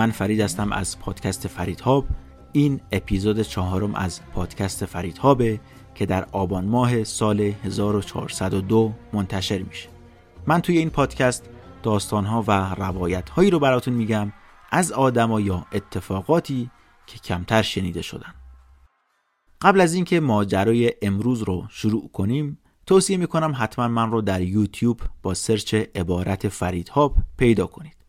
[0.00, 2.06] من فرید هستم از پادکست فرید هاب
[2.52, 5.60] این اپیزود چهارم از پادکست فرید هابه
[5.94, 9.88] که در آبان ماه سال 1402 منتشر میشه.
[10.46, 11.48] من توی این پادکست
[11.82, 14.32] داستانها و روایت هایی رو براتون میگم
[14.70, 16.70] از آدما یا اتفاقاتی
[17.06, 18.34] که کمتر شنیده شدن.
[19.62, 25.00] قبل از اینکه ماجرای امروز رو شروع کنیم توصیه می‌کنم حتما من رو در یوتیوب
[25.22, 27.99] با سرچ عبارت فرید هاب پیدا کنید.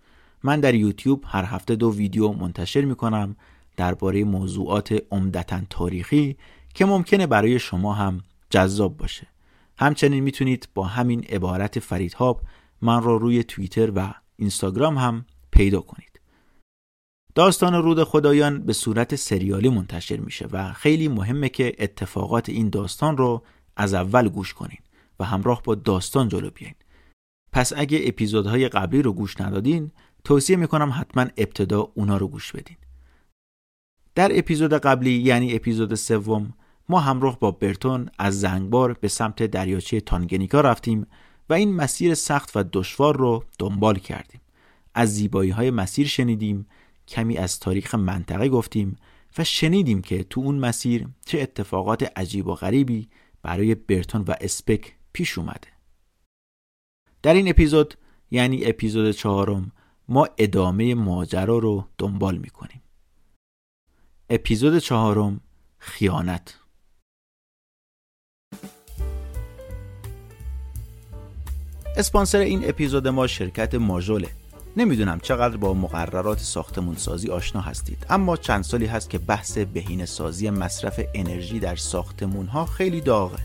[0.44, 3.36] من در یوتیوب هر هفته دو ویدیو منتشر می‌کنم
[3.78, 6.38] درباره موضوعات عمدتا تاریخی
[6.74, 9.28] که ممکنه برای شما هم جذاب باشه.
[9.78, 12.42] همچنین می‌تونید با همین عبارت فرید هاب
[12.82, 16.20] من رو روی توییتر و اینستاگرام هم پیدا کنید.
[17.36, 23.18] داستان رود خدایان به صورت سریالی منتشر میشه و خیلی مهمه که اتفاقات این داستان
[23.18, 23.44] رو
[23.76, 24.80] از اول گوش کنین
[25.20, 26.76] و همراه با داستان جلو بیاین.
[27.54, 29.92] پس اگه اپیزودهای قبلی رو گوش ندادین
[30.24, 32.78] توصیه می‌کنم حتما ابتدا اونا رو گوش بدین.
[34.16, 36.54] در اپیزود قبلی یعنی اپیزود سوم
[36.90, 41.08] ما همراه با برتون از زنگبار به سمت دریاچه تانگنیکا رفتیم
[41.50, 44.42] و این مسیر سخت و دشوار رو دنبال کردیم.
[44.94, 46.68] از زیبایی های مسیر شنیدیم
[47.08, 48.96] کمی از تاریخ منطقه گفتیم
[49.38, 53.10] و شنیدیم که تو اون مسیر چه اتفاقات عجیب و غریبی
[53.42, 55.68] برای برتون و اسپک پیش اومده.
[57.22, 57.94] در این اپیزود
[58.32, 59.72] یعنی اپیزود چهارم
[60.12, 62.82] ما ادامه ماجرا رو دنبال می‌کنیم.
[64.30, 65.42] اپیزود چهارم
[65.78, 66.60] خیانت.
[71.98, 74.30] اسپانسر این اپیزود ما شرکت ماژوله.
[74.78, 80.06] نمی‌دونم چقدر با مقررات ساختمون سازی آشنا هستید اما چند سالی هست که بحث بهینه
[80.06, 83.40] سازی مصرف انرژی در ساختمون ها خیلی داغه.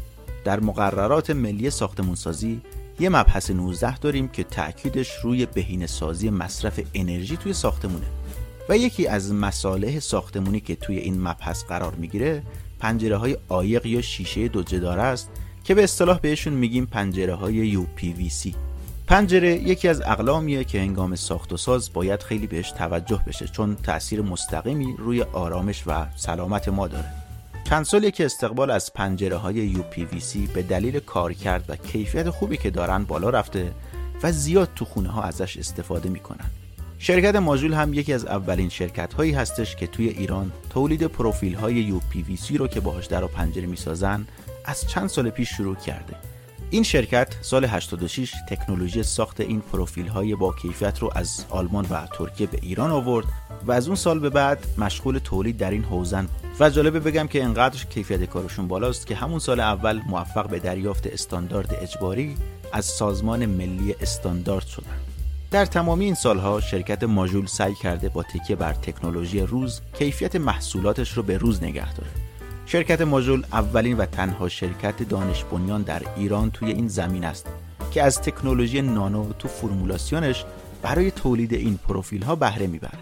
[0.44, 2.62] در مقررات ملی ساختمون سازی
[3.00, 8.06] یه مبحث 19 داریم که تأکیدش روی بهینه سازی مصرف انرژی توی ساختمونه.
[8.68, 12.42] و یکی از مصالح ساختمونی که توی این مبحث قرار می‌گیره
[12.80, 15.30] پنجره های آیق یا شیشه دو جداره است
[15.64, 18.54] که به اصطلاح بهشون میگیم پنجره های UPVC
[19.06, 23.76] پنجره یکی از اقلامیه که هنگام ساخت و ساز باید خیلی بهش توجه بشه چون
[23.76, 27.25] تأثیر مستقیمی روی آرامش و سلامت ما داره.
[27.68, 33.04] چند که استقبال از پنجره های UPVC به دلیل کارکرد و کیفیت خوبی که دارن
[33.04, 33.72] بالا رفته
[34.22, 36.44] و زیاد تو خونه ها ازش استفاده می‌کنن.
[36.98, 42.00] شرکت ماژول هم یکی از اولین شرکت هایی هستش که توی ایران تولید پروفیل های
[42.00, 44.26] UPVC رو که باهاش در و پنجره می‌سازن
[44.64, 46.16] از چند سال پیش شروع کرده.
[46.70, 52.06] این شرکت سال 86 تکنولوژی ساخت این پروفیل های با کیفیت رو از آلمان و
[52.06, 53.26] ترکیه به ایران آورد
[53.66, 56.28] و از اون سال به بعد مشغول تولید در این حوزن.
[56.60, 61.06] و جالبه بگم که انقدر کیفیت کارشون بالاست که همون سال اول موفق به دریافت
[61.06, 62.34] استاندارد اجباری
[62.72, 64.96] از سازمان ملی استاندارد شدن.
[65.50, 71.12] در تمامی این سالها شرکت ماژول سعی کرده با تکیه بر تکنولوژی روز کیفیت محصولاتش
[71.12, 72.25] رو به روز نگه داره.
[72.68, 77.46] شرکت ماژول اولین و تنها شرکت دانش بنیان در ایران توی این زمین است
[77.90, 80.44] که از تکنولوژی نانو تو فرمولاسیونش
[80.82, 82.98] برای تولید این پروفیل ها بهره می‌بره.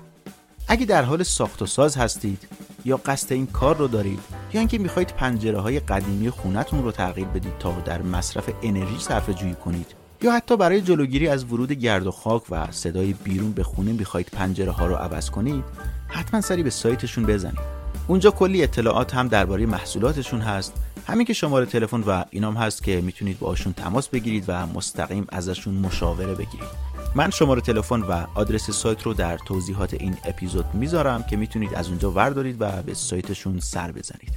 [0.68, 2.48] اگه در حال ساخت و ساز هستید
[2.84, 4.18] یا قصد این کار رو دارید
[4.52, 9.34] یا اینکه می‌خواهید پنجره های قدیمی خونتون رو تغییر بدید تا در مصرف انرژی صرفه
[9.34, 9.86] جویی کنید
[10.22, 14.28] یا حتی برای جلوگیری از ورود گرد و خاک و صدای بیرون به خونه می‌خواهید
[14.32, 15.64] پنجره ها رو عوض کنید
[16.08, 17.83] حتما سری به سایتشون بزنید.
[18.08, 20.72] اونجا کلی اطلاعات هم درباره محصولاتشون هست.
[21.06, 25.74] همین که شماره تلفن و اینام هست که می‌تونید باشون تماس بگیرید و مستقیم ازشون
[25.74, 26.68] مشاوره بگیرید.
[27.14, 31.88] من شماره تلفن و آدرس سایت رو در توضیحات این اپیزود می‌ذارم که می‌تونید از
[31.88, 34.32] اونجا وردارید و به سایتشون سر بزنید.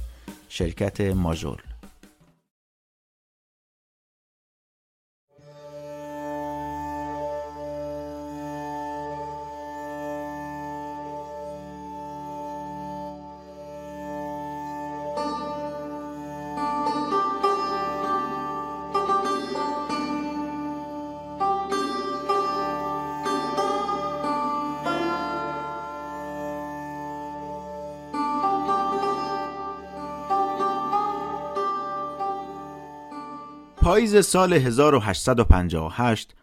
[0.48, 1.58] شرکت ماژور
[33.98, 36.34] پاییز سال 1858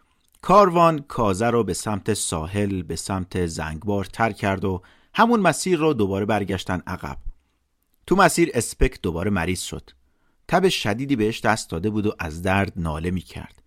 [0.42, 4.82] کاروان کازه رو به سمت ساحل به سمت زنگبار ترک کرد و
[5.14, 7.16] همون مسیر رو دوباره برگشتن عقب.
[8.06, 9.90] تو مسیر اسپک دوباره مریض شد.
[10.48, 13.62] تب شدیدی بهش دست داده بود و از درد ناله می کرد.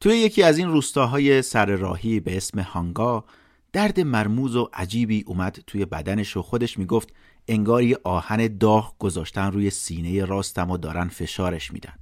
[0.00, 3.24] توی یکی از این روستاهای سر راهی به اسم هانگا
[3.72, 7.12] درد مرموز و عجیبی اومد توی بدنش و خودش می‌گفت
[7.48, 12.01] انگار یه آهن داغ گذاشتن روی سینه راستم و دارن فشارش میدن.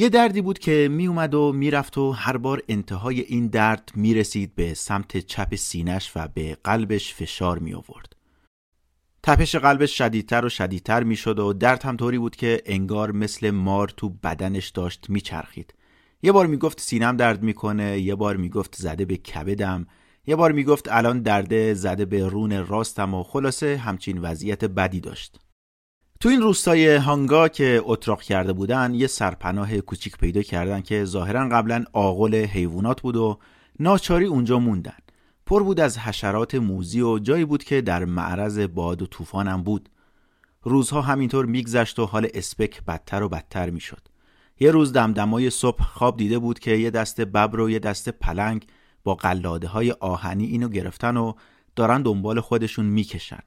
[0.00, 4.14] یه دردی بود که می اومد و می‌رفت و هر بار انتهای این درد می
[4.14, 8.16] رسید به سمت چپ سینش و به قلبش فشار می آورد.
[9.22, 13.50] تپش قلبش شدیدتر و شدیدتر می شد و درد هم طوری بود که انگار مثل
[13.50, 15.74] مار تو بدنش داشت می چرخید.
[16.22, 19.86] یه بار می‌گفت سینم درد می‌کنه یه بار می‌گفت زده به کبدم
[20.26, 25.40] یه بار می‌گفت الان درده زده به رون راستم و خلاصه همچین وضعیت بدی داشت
[26.20, 31.48] تو این روستای هانگا که اتراق کرده بودن یه سرپناه کوچیک پیدا کردن که ظاهرا
[31.48, 33.38] قبلا آغل حیوانات بود و
[33.80, 34.96] ناچاری اونجا موندن.
[35.46, 39.88] پر بود از حشرات موزی و جایی بود که در معرض باد و طوفانم بود.
[40.62, 44.08] روزها همینطور میگذشت و حال اسپک بدتر و بدتر می‌شد.
[44.60, 48.66] یه روز دمدمای صبح خواب دیده بود که یه دست ببر و یه دست پلنگ
[49.04, 51.32] با قلاده های آهنی اینو گرفتن و
[51.76, 53.40] دارن دنبال خودشون می‌کشن.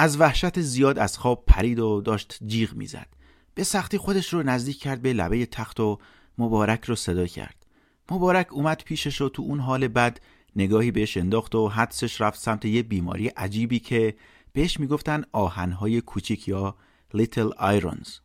[0.00, 3.06] از وحشت زیاد از خواب پرید و داشت جیغ می‌زد.
[3.54, 5.98] به سختی خودش رو نزدیک کرد به لبه تخت و
[6.38, 7.66] مبارک رو صدا کرد.
[8.10, 10.18] مبارک اومد پیشش و تو اون حال بد
[10.56, 14.14] نگاهی بهش انداخت و حدسش رفت سمت یه بیماری عجیبی که
[14.52, 16.76] بهش می‌گفتن آهنهای کوچیک یا
[17.14, 18.18] لیتل آیرونز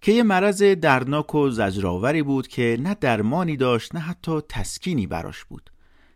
[0.00, 5.44] که یه مرض درناک و زجرآوری بود که نه درمانی داشت نه حتی تسکینی براش
[5.44, 5.70] بود.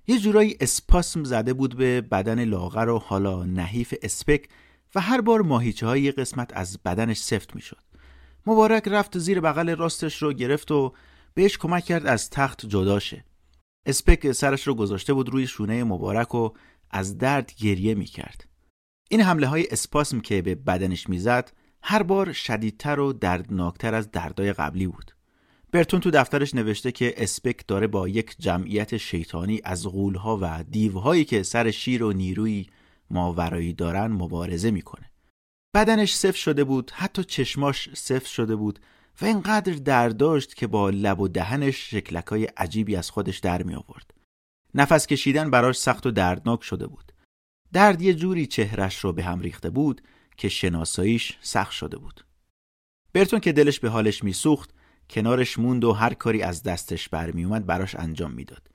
[0.06, 4.49] یه جورایی اسپاسم زده بود به بدن لاغر و حالا نحیف اسپک
[4.94, 7.82] و هر بار ماهیچه های قسمت از بدنش سفت می‌شد.
[8.46, 10.92] مبارک رفت زیر بغل راستش رو گرفت و
[11.34, 13.24] بهش کمک کرد از تخت جدا شه.
[13.86, 16.50] اسپک سرش رو گذاشته بود روی شونه مبارک و
[16.90, 18.48] از درد گریه می‌کرد.
[19.10, 21.52] این حمله های اسپاسم که به بدنش می‌زد
[21.82, 25.10] هر بار شدیدتر و دردناکتر از دردای قبلی بود.
[25.72, 31.24] برتون تو دفترش نوشته که اسپک داره با یک جمعیت شیطانی از غولها و دیوهایی
[31.24, 32.66] که سر شیر و نیروی
[33.12, 35.11] ماورایی دارن مبارزه می‌کنه.
[35.75, 38.79] بدنش صفر شده بود، حتی چشماش صفر شده بود
[39.20, 43.75] و اینقدر درد داشت که با لب و دهنش شکلکای عجیبی از خودش در می
[43.75, 44.14] آورد.
[44.75, 47.12] نفس کشیدن براش سخت و دردناک شده بود.
[47.73, 50.03] درد یه جوری چهرش رو به هم ریخته بود
[50.37, 52.25] که شناساییش سخت شده بود.
[53.12, 54.70] برتون که دلش به حالش میسوخت
[55.11, 58.69] کنارش موند و هر کاری از دستش برمیومد براش انجام می‌داد.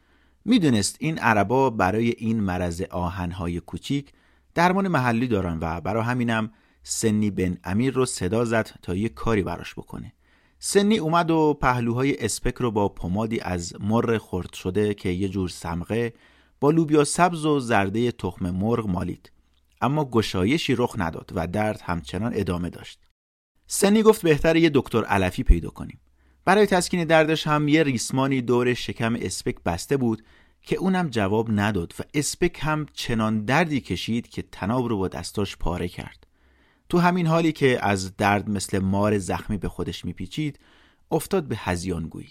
[0.45, 4.11] می‌دونست این عربا برای این مرض آهنهای کوچیک
[4.57, 6.51] درمان محلی دارن و برای همینم
[6.83, 10.13] سنی بن امیر رو صدا زد تا یه کاری براش بکنه.
[10.59, 15.49] سنی اومد و پهلوهای اسپک رو با پمادی از مر خرد شده که یه جور
[15.49, 16.13] سمقه
[16.59, 19.31] با لوبیا سبز و زرده تخم مرغ مالید.
[19.81, 22.99] اما گشایشی رخ نداد و درد همچنان ادامه داشت.
[23.67, 25.99] سنی گفت بهتر یه دکتر علفی پیدا کنیم.
[26.45, 30.23] برای تسکین دردش هم یه ریسمانی دور شکم اسپک بسته بود
[30.67, 35.57] که اونم جواب نداد و اسپک هم چنان دردی کشید که تناب رو با دستاش
[35.57, 36.27] پاره کرد.
[36.89, 40.59] تو همین حالی که از درد مثل مار زخمی به خودش میپیچید
[41.11, 42.29] افتاد به هزیانگویی.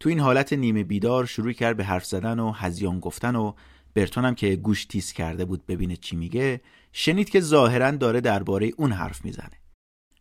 [0.00, 3.52] تو این حالت نیمه بیدار شروع کرد به حرف زدن و هزیان گفتن و
[3.94, 6.60] برتون که گوش تیز کرده بود ببینه چی میگه
[6.92, 9.60] شنید که ظاهرا داره درباره اون حرف می‌زنه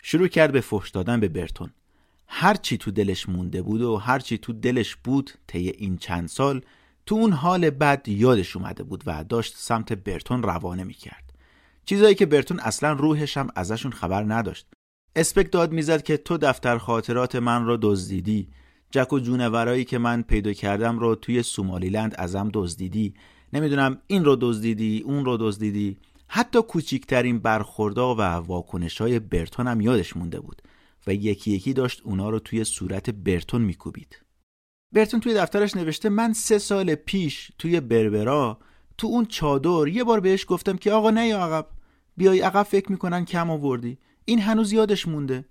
[0.03, 1.70] شروع کرد به فحش دادن به برتون
[2.27, 6.27] هر چی تو دلش مونده بود و هر چی تو دلش بود طی این چند
[6.27, 6.62] سال
[7.08, 11.34] تو اون حال بد یادش اومده بود و داشت سمت برتون روانه می‌کرد.
[11.86, 14.68] چیزایی که برتون اصلا روحش هم ازشون خبر نداشت.
[15.16, 18.48] اسپک داد می‌زد که تو دفتر خاطرات من را دزدیدی.
[18.92, 23.14] جک و جونورایی که من پیدا کردم رو توی سومالیلند ازم دزدیدی.
[23.54, 25.98] نمی‌دونم این رو دزدیدی اون رو دزدیدی.
[26.28, 30.62] حتی کوچیکترین برخوردا و واکنش های برتون هم یادش مونده بود
[31.08, 34.26] و یکی یکی داشت اونا رو توی صورت برتون میکوبید.
[34.91, 38.60] برتون توی دفترش نوشته من سه سال پیش توی بربرا
[38.98, 41.67] تو اون چادر یه بار بهش گفتم که آقا نه یا عقب
[42.17, 45.46] بیای عقب فکر می‌کنن کم آوردی این هنوز یادش مونده.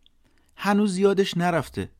[0.56, 1.90] هنوز یادش نرفته.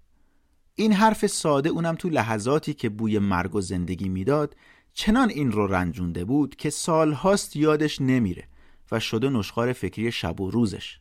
[0.74, 4.56] این حرف ساده اونم تو لحظاتی که بوی مرگ و زندگی می‌داد
[4.94, 8.48] چنان این رو رنجونده بود که سالهاست یادش نمیره
[8.92, 10.98] و شده نشخار فکری شب و روزش.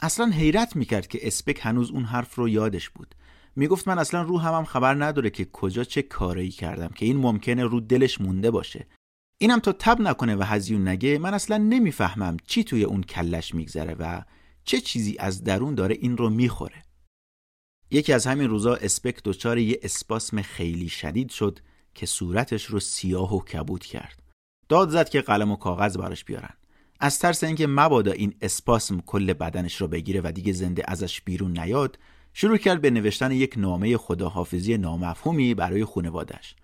[0.00, 3.14] اصلا حیرت می‌کرد که اسپک هنوز اون حرف رو یادش بود.
[3.56, 7.16] می‌گفت من اصلا رو هم, هم خبر نداره که کجا چه کاری کردم که این
[7.16, 8.86] ممکنه رو دلش مونده باشه.
[9.38, 13.94] اینم تا تب نکنه و هزیون نگه من اصلا نمی‌فهمم چی توی اون کلش میگذره
[13.94, 14.22] و
[14.64, 16.82] چه چیزی از درون داره این رو می‌خوره.
[17.90, 21.58] یکی از همین روزا اسپک دچار یه اسپاسم خیلی شدید شد
[21.94, 24.22] که صورتش رو سیاه و کبود کرد.
[24.68, 26.54] داد زد که قلم و کاغذ براش بیارن.
[27.00, 31.58] از ترس اینکه مبادا این اسپاسم کل بدنش رو بگیره و دیگه زنده ازش بیرون
[31.58, 31.98] نیاد
[32.32, 36.54] شروع کرد به نوشتن یک نامه خداحافظی نامفهومی برای خانوادش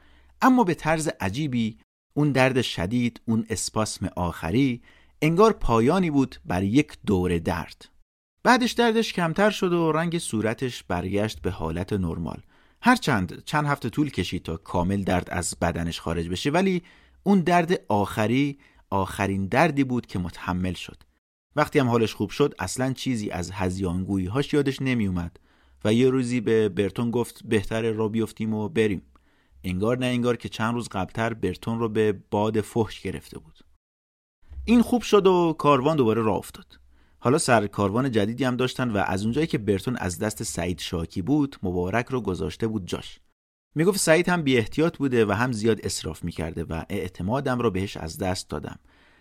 [0.42, 1.78] اما به طرز عجیبی
[2.14, 4.82] اون درد شدید اون اسپاسم آخری
[5.23, 7.88] انگار پایانی بود بر یک دور درد.
[8.42, 12.42] بعدش دردش کمتر شد و رنگ صورتش برگشت به حالت نرمال.
[12.82, 16.82] هرچند چند هفته طول کشید تا کامل درد از بدنش خارج بشه ولی
[17.23, 18.58] اون درد آخری
[18.90, 21.02] آخرین دردی بود که متحمل شد.
[21.56, 25.38] وقتی هم حالش خوب شد اصلا چیزی از هزیانگویی هاش یادش نمی اومد
[25.87, 29.02] و یه روزی به برتون گفت بهتره را بیفتیم و بریم.
[29.64, 33.59] انگار نه انگار که چند روز قبلتر برتون رو به باد فحش گرفته بود.
[34.64, 36.81] این خوب شد و کاروان دوباره راه افتاد.
[37.19, 41.23] حالا سر کاروان جدیدی هم داشتن و از اونجایی که برتون از دست سعید شاکی
[41.23, 43.21] بود مبارک رو گذاشته بود جاش.
[43.75, 47.97] می‌گفت سعید هم بی احتیاط بوده و هم زیاد اصراف می‌کرده و اعتمادم رو بهش
[47.97, 48.78] از دست دادم.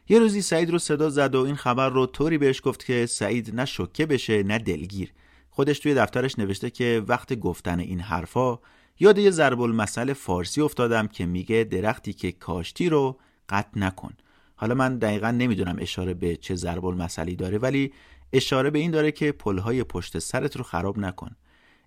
[0.09, 3.55] یه روزی سعید رو صدا زد و این خبر رو طوری بهش گفت که سعید
[3.55, 5.13] نه شوکه بشه نه دلگیر.
[5.55, 8.59] خودش توی دفترش نوشته که وقت گفتن این حرفا
[8.99, 13.19] یاد یه ضرب المثل فارسی افتادم که میگه درختی که کاشتی رو
[13.49, 14.13] قطع نکن.
[14.55, 17.93] حالا من دقیقا نمی‌دونم اشاره به چه ضرب المثلی داره ولی
[18.33, 21.35] اشاره به این داره که پلهای پشت سرت رو خراب نکن.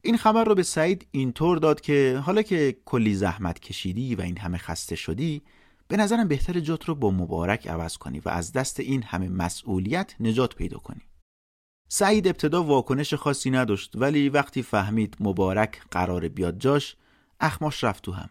[0.03, 4.39] این خبر رو به سعید اینطور داد که حالا که کلی زحمت کشیدی و این
[4.39, 5.43] همه خسته شدی
[5.89, 10.15] به نظرم بهتر جات رو با مبارک عوض کنی و از دست این همه مسئولیت
[10.21, 11.08] نجات پیدا کنی.
[11.91, 16.97] سعید ابتدا واکنش خاصی نداشت ولی وقتی فهمید مبارک قرار بیاد جاش
[17.41, 18.31] اخماش رفت تو هم.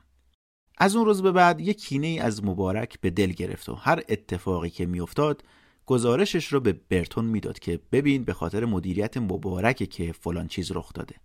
[0.78, 4.04] از اون روز به بعد یک کینه ای از مبارک به دل گرفت و هر
[4.10, 5.44] اتفاقی که میافتاد
[5.86, 10.94] گزارشش رو به برتون می‌داد که ببین به خاطر مدیریت مبارک که فلان چیز رخ
[10.94, 11.16] داده.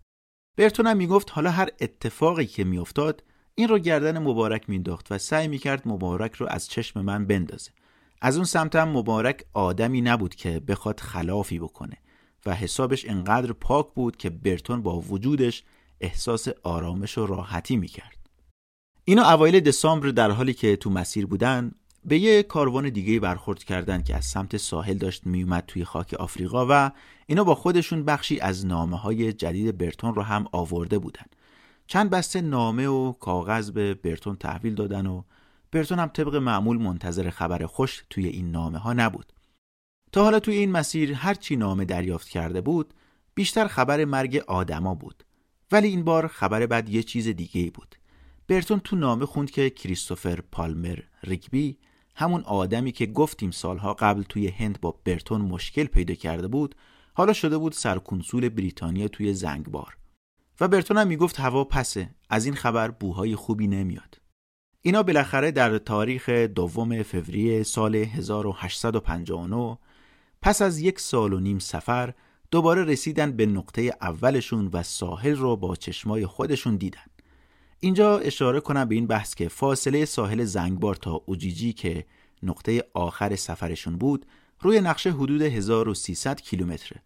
[0.57, 3.25] برتون هم می‌گفت حالا هر اتفاقی که میافتاد
[3.55, 7.71] این رو گردن مبارک مینداخت و سعی می‌کرد مبارک رو از چشم من بندازه.
[8.21, 11.97] از اون سمت هم مبارک آدمی نبود که بخواد خلافی بکنه.
[12.47, 15.63] و حسابش انقدر پاک بود که برتون با وجودش
[16.01, 18.17] احساس آرامش و راحتی می‌کرد.
[19.05, 21.73] اینا اوایل دسامبر در حالی که تو مسیر بودن
[22.05, 26.67] به یه کاروان دیگه برخورد کردن که از سمت ساحل داشت میومد توی خاک آفریقا
[26.71, 26.91] و
[27.27, 31.27] اینا با خودشون بخشی از نامه های جدید برتون رو هم آورده بودن.
[31.87, 35.23] چند بسته نامه و کاغذ به برتون تحویل دادن و
[35.73, 39.33] برتون هم طبق معمول منتظر خبر خوش توی این نامه ها نبود.
[40.13, 42.95] تا حالا توی این مسیر هرچی نامه دریافت کرده بود
[43.35, 45.25] بیشتر خبر مرگ آدما بود.
[45.73, 47.95] ولی این بار خبر بعد یه چیز دیگه بود.
[48.49, 51.79] برتون تو نامه خوند که کریستوفر پالمر ریگبی
[52.15, 56.75] همون آدمی که گفتیم سالها قبل توی هند با برتون مشکل پیدا کرده بود
[57.15, 59.97] حالا شده بود سرکنسول بریتانیا توی زنگبار.
[60.61, 64.21] و برتون هم می‌گفت هوا پسه از این خبر بوهای خوبی نمیاد.
[64.83, 69.79] اینا بالاخره در تاریخ دوم فوریه سال 1859
[70.43, 72.15] پس از یک سال و نیم سفر
[72.51, 77.01] دوباره رسیدن به نقطه اولشون و ساحل رو با چشمای خودشون دیدن.
[77.81, 82.07] اینجا اشاره کنم به این بحث که فاصله ساحل زنگبار تا اوجیجی که
[82.43, 84.27] نقطه آخر سفرشون بود
[84.61, 87.03] روی نقشه حدود 1300 کیلومتره.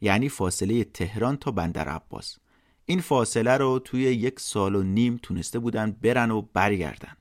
[0.00, 2.38] یعنی فاصله تهران تا بندر عباس.
[2.86, 7.16] این فاصله رو توی یک سال و نیم تونسته بودن برن و برگردن.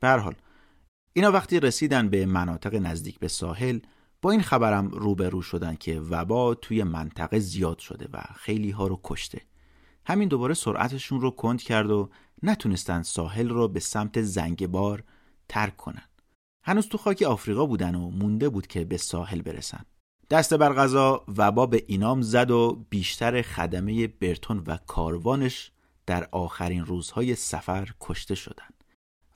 [0.00, 0.34] به حال
[1.12, 3.78] اینا وقتی رسیدن به مناطق نزدیک به ساحل
[4.22, 9.00] با این خبرم روبرو شدن که وبا توی منطقه زیاد شده و خیلی ها رو
[9.04, 9.40] کشته.
[10.06, 12.10] همین دوباره سرعتشون رو کند کرد و
[12.42, 15.04] نتونستن ساحل رو به سمت زنگبار
[15.48, 16.02] ترک کنن.
[16.64, 19.84] هنوز تو خاک آفریقا بودن و مونده بود که به ساحل برسن.
[20.30, 25.72] دست بر غذا وبا به اینام زد و بیشتر خدمه برتون و کاروانش
[26.06, 28.79] در آخرین روزهای سفر کشته شدند.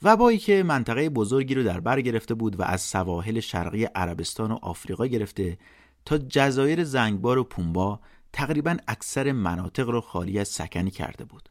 [0.05, 4.59] وبایی که منطقه بزرگی رو در بر گرفته بود و از سواحل شرقی عربستان و
[4.63, 5.59] آفریقا گرفته
[6.05, 8.01] تا جزایر زنگبار و پومبا
[8.33, 11.49] تقریبا اکثر مناطق رو خالی از سکنی کرده بود.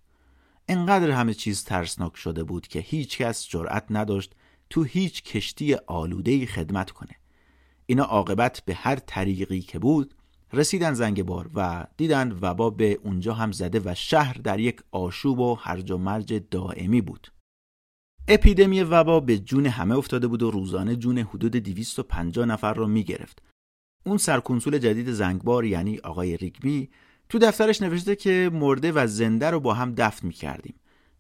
[0.67, 4.35] انقدر همه چیز ترسناک شده بود که هیچ کس جرأت نداشت
[4.69, 7.15] تو هیچ کشتی آلودهی خدمت کنه.
[7.85, 10.15] اینا عاقبت به هر طریقی که بود
[10.53, 15.39] رسیدن زنگ بار و دیدن وبا به اونجا هم زده و شهر در یک آشوب
[15.39, 17.32] و هرج و مرج دائمی بود.
[18.27, 23.03] اپیدمی وبا به جون همه افتاده بود و روزانه جون حدود 250 نفر را می
[23.03, 23.41] گرفت.
[24.05, 26.89] اون سرکنسول جدید زنگبار یعنی آقای ریگبی
[27.29, 30.75] تو دفترش نوشته که مرده و زنده رو با هم دفن می کردیم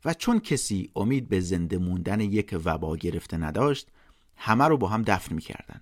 [0.05, 3.87] و چون کسی امید به زنده موندن یک وبا گرفته نداشت
[4.35, 5.81] همه رو با هم دفن می کردن.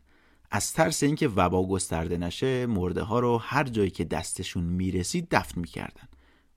[0.51, 5.61] از ترس اینکه وبا گسترده نشه مرده ها رو هر جایی که دستشون می‌رسید دفن
[5.61, 6.07] می‌کردن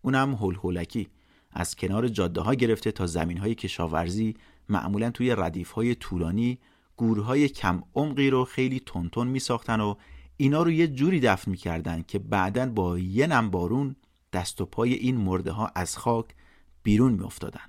[0.03, 1.09] اونم هول هولکی
[1.55, 4.35] از کنار جاده ها گرفته تا زمین های کشاورزی
[4.69, 6.59] معمولا توی ردیف های طولانی
[6.97, 9.95] گورهای کم عمقی رو خیلی تونتون می ساختن و
[10.37, 13.97] اینا رو یه جوری دفن می‌کردن که بعدا با یه نم بارون
[14.33, 16.27] دست و پای این مرده ها از خاک
[16.83, 17.61] بیرون می افتادن.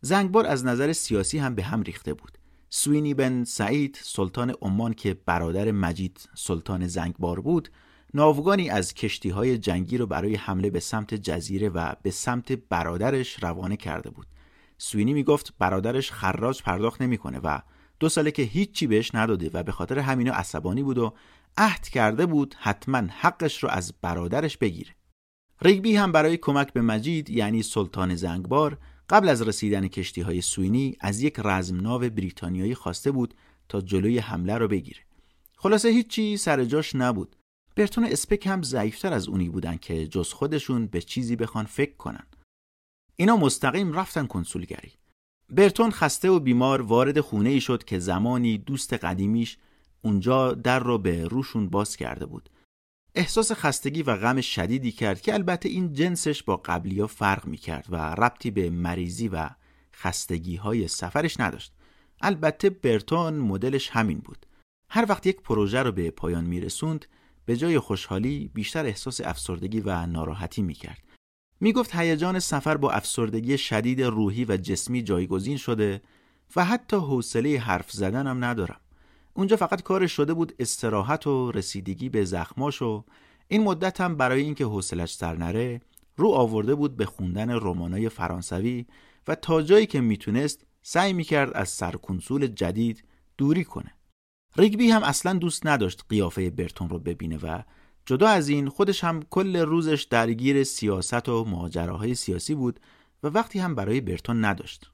[0.00, 2.38] زنگبار از نظر سیاسی هم به هم ریخته بود
[2.70, 7.68] سوینی بن سعید سلطان عمان که برادر مجید سلطان زنگبار بود
[8.14, 13.42] ناوگانی از کشتی های جنگی رو برای حمله به سمت جزیره و به سمت برادرش
[13.42, 14.26] روانه کرده بود
[14.78, 17.58] سوینی می‌گفت برادرش خراج پرداخت نمی‌کنه و
[18.00, 21.14] دو ساله که هیچی بهش نداده و به خاطر همینا عصبانی بود و
[21.56, 24.94] عهد کرده بود حتما حقش رو از برادرش بگیره.
[25.62, 28.78] ریگبی هم برای کمک به مجید یعنی سلطان زنگبار
[29.10, 33.34] قبل از رسیدن کشتی های سوینی از یک رزمناو بریتانیایی خواسته بود
[33.68, 35.00] تا جلوی حمله رو بگیره.
[35.56, 37.36] خلاصه هیچی سر جاش نبود.
[37.76, 42.26] برتون اسپک هم ضعیفتر از اونی بودن که جز خودشون به چیزی بخوان فکر کنن.
[43.16, 44.92] اینا مستقیم رفتن کنسولگری.
[45.50, 49.58] برتون خسته و بیمار وارد خونه ای شد که زمانی دوست قدیمیش
[50.02, 52.50] اونجا در را به روشون باز کرده بود.
[53.14, 57.56] احساس خستگی و غم شدیدی کرد که البته این جنسش با قبلی ها فرق می
[57.56, 59.50] کرد و ربطی به مریضی و
[59.94, 61.72] خستگی های سفرش نداشت.
[62.20, 64.46] البته برتون مدلش همین بود.
[64.90, 67.06] هر وقت یک پروژه رو به پایان می رسوند
[67.44, 71.03] به جای خوشحالی بیشتر احساس افسردگی و ناراحتی می کرد
[71.64, 76.02] می گفت هیجان سفر با افسردگی شدید روحی و جسمی جایگزین شده
[76.56, 78.80] و حتی حوصله حرف زدنم ندارم.
[79.34, 83.04] اونجا فقط کارش شده بود استراحت و رسیدگی به زخماش و
[83.48, 85.80] این مدت هم برای اینکه حوصلش سر نره
[86.16, 88.86] رو آورده بود به خوندن رمانای فرانسوی
[89.28, 93.04] و تا جایی که می‌تونست سعی می‌کرد از سرکنسول جدید
[93.38, 93.94] دوری کنه.
[94.56, 97.62] ریگبی هم اصلا دوست نداشت قیافه برتون رو ببینه و
[98.06, 102.80] جدا از این خودش هم کل روزش درگیر سیاست و ماجراهای سیاسی بود
[103.22, 104.90] و وقتی هم برای برتون نداشت.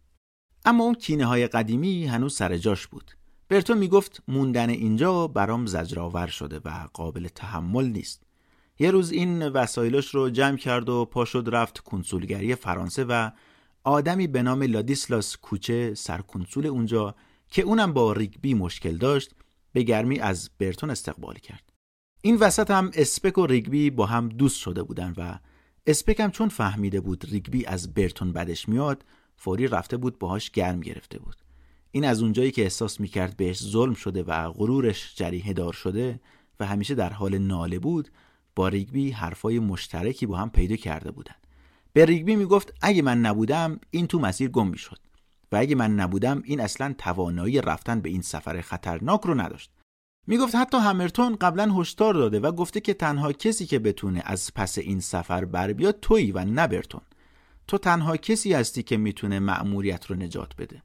[0.65, 3.11] اما اون کینه های قدیمی هنوز سر جاش بود.
[3.49, 8.23] برتون می‌گفت موندن اینجا برام زجرآور شده و قابل تحمل نیست.
[8.79, 13.31] یه روز این وسایلش رو جمع کرد و پا رفت کنسولگری فرانسه و
[13.85, 17.15] آدمی به نام لادیسلاس کوشه سرکنسول اونجا
[17.49, 19.35] که اونم با ریگبی مشکل داشت
[19.73, 21.70] به گرمی از برتون استقبال کرد.
[22.23, 25.39] این وسط هم اسپک و ریگبی با هم دوست شده بودن و
[25.87, 29.05] اسپک هم چون فهمیده بود ریگبی از برتون بدش میاد
[29.37, 31.37] فوری رفته بود باهاش گرم گرفته بود.
[31.91, 36.21] این از اونجایی که احساس می‌کرد بهش ظلم شده و غرورش جریحه دار شده
[36.61, 38.09] و همیشه در حال ناله بود
[38.57, 41.35] با ریگبی حرفای مشترکی با هم پیدا کرده بودن.
[41.93, 44.99] به ریگبی می‌گفت اگه من نبودم این تو مسیر گم می‌شد.
[45.53, 49.71] و اگه من نبودم این اصلا توانایی رفتن به این سفر خطرناک رو نداشت.
[50.27, 54.79] می‌گفت حتی همرتون قبلا هشدار داده و گفته که تنها کسی که بتونه از پس
[54.79, 57.01] این سفر بر بیاد تویی و نبرتون
[57.67, 60.83] تو تنها کسی هستی که می‌تونه مأموریت رو نجات بده.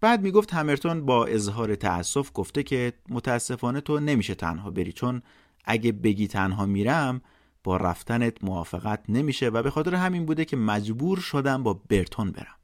[0.00, 5.22] بعد می‌گفت همرتون با اظهار تأسف گفته که متاسفانه تو نمیشه تنها بری چون
[5.64, 7.20] اگه بگی تنها میرم
[7.64, 12.56] با رفتنت موافقت نمیشه و به خاطر همین بوده که مجبور شدم با برتون برم.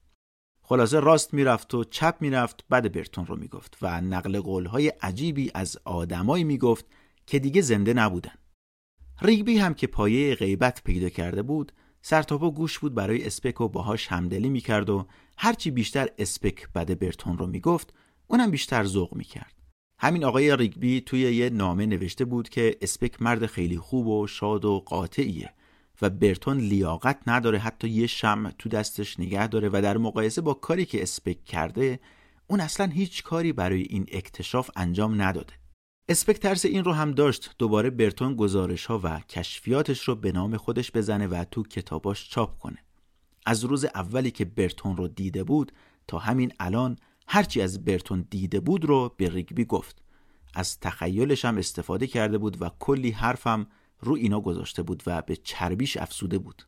[0.70, 5.78] خلاصه راست می‌رفت و چپ می‌رفت بعد برتون رو می‌گفت و نقل قولهای عجیبی از
[5.84, 6.86] آدمایی می‌گفت
[7.26, 8.34] که دیگه زنده نبودن.
[9.22, 14.06] ریگبی هم که پایه غیبت پیدا کرده بود سرتاپا گوش بود برای اسپک و باهاش
[14.06, 15.06] همدلی می‌کرد و
[15.38, 17.94] هرچی بیشتر اسپک بد برتون رو می‌گفت
[18.26, 19.54] اونم بیشتر ذوق می‌کرد.
[19.98, 24.64] همین آقای ریگبی توی یه نامه نوشته بود که اسپک مرد خیلی خوب و شاد
[24.64, 25.52] و قاطعیه.
[26.02, 30.54] و برتون لیاقت نداره حتی یه شم تو دستش نگه داره و در مقایسه با
[30.54, 32.00] کاری که اسپک کرده
[32.46, 35.52] اون اصلا هیچ کاری برای این اکتشاف انجام نداده.
[36.08, 40.56] اسپک ترس این رو هم داشت دوباره برتون گزارش ها و کشفیاتش رو به نام
[40.56, 42.78] خودش بزنه و تو کتاباش چاپ کنه.
[43.46, 45.72] از روز اولی که برتون رو دیده بود
[46.06, 50.02] تا همین الان هرچی از برتون دیده بود رو به ریگبی گفت.
[50.54, 53.66] از تخیلش هم استفاده کرده بود و کلی حرفم
[54.00, 56.62] رو اینا گذاشته بود و به چربیش افسوده بود.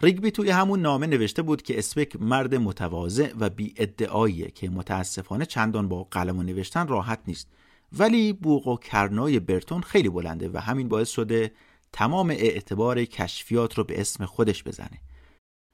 [0.00, 5.46] ریگبی توی همون نامه نوشته بود که اسپک مرد متواضع و بی ادعاییه که متاسفانه
[5.46, 7.48] چندان با قلم و نوشتن راحت نیست.
[7.92, 11.52] ولی بوق و کرنای برتون خیلی بلنده و همین باعث شده
[11.92, 15.00] تمام اعتبار کشفیات رو به اسم خودش بزنه.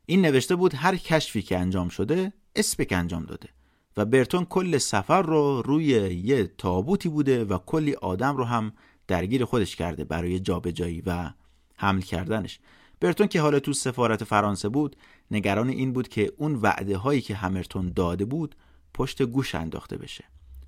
[0.07, 3.49] این نوشته بود هر کشفی که انجام شده اسپک انجام داده
[3.97, 5.85] و برتون کل سفر رو روی
[6.25, 8.73] یه تابوتی بوده و کلی آدم رو هم
[9.09, 11.31] درگیر خودش کرده برای جابجایی و
[11.77, 12.59] حمل کردنش.
[13.01, 14.97] برتون که حالا تو سفارت فرانسه بود
[15.31, 18.55] نگران این بود که اون وعده هایی که همرتون داده بود
[18.95, 20.25] پشت گوش انداخته بشه.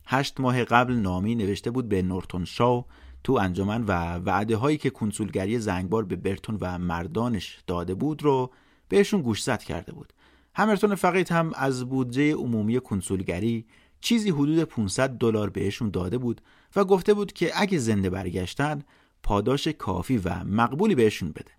[0.06, 2.84] هشت ماه قبل نامی نوشته بود به نورتون شاو
[3.24, 8.52] تو انجمن و وعده هایی که کنسولگری زنگبار به برتون و مردانش داده بود رو
[8.88, 10.12] بهشون گوشزد کرده بود.
[10.54, 13.66] همرتون فقیت هم از بودجه عمومی کنسولگری
[14.00, 16.40] چیزی حدود 500 دلار بهشون داده بود
[16.76, 18.82] و گفته بود که اگه زنده برگشتن
[19.22, 21.50] پاداش کافی و مقبولی بهشون بده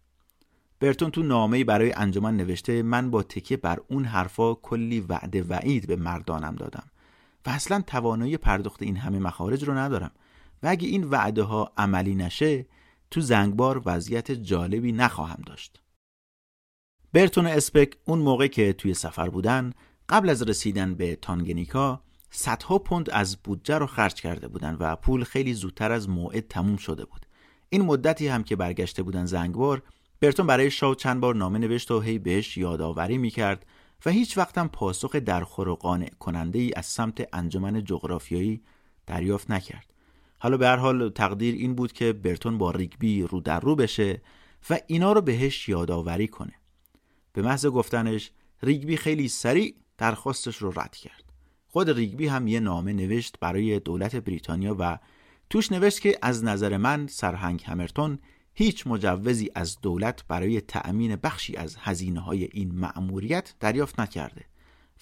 [0.79, 5.87] برتون تو نامه‌ای برای انجمن نوشته من با تکیه بر اون حرفا کلی وعده وعید
[5.87, 6.91] به مردانم دادم
[7.45, 10.11] و اصلا توانایی پرداخت این همه مخارج رو ندارم
[10.63, 12.65] و اگه این وعده ها عملی نشه
[13.11, 15.81] تو زنگبار وضعیت جالبی نخواهم داشت.
[17.13, 19.73] برتون اسپک اون موقع که توی سفر بودن
[20.09, 22.01] قبل از رسیدن به تانگنیکا
[22.39, 26.77] صدها پوند از بودجه رو خرج کرده بودن و پول خیلی زودتر از موعد تموم
[26.77, 27.25] شده بود.
[27.69, 29.83] این مدتی هم که برگشته بودن زنگبار
[30.19, 33.65] برتون برای شاو چند بار نامه نوشت و هی بهش یادآوری می‌کرد
[34.05, 38.61] و هیچ وقتم پاسخ درخور و قانع کننده ای از سمت انجمن جغرافیایی
[39.07, 39.93] دریافت نکرد.
[40.39, 44.21] حالا به هر حال تقدیر این بود که برتون با ریگبی رو در رو بشه
[44.69, 46.53] و اینا رو بهش یادآوری کنه.
[47.33, 48.31] به محض گفتنش
[48.63, 51.26] ریگبی خیلی سریع درخواستش رو رد کرد.
[51.77, 54.97] خود ریگبی هم یه نامه نوشت برای دولت بریتانیا و
[55.49, 58.19] توش نوشت که از نظر من سرهنگ همرتون
[58.53, 64.45] هیچ مجوزی از دولت برای تأمین بخشی از هزینه های این مأموریت دریافت نکرده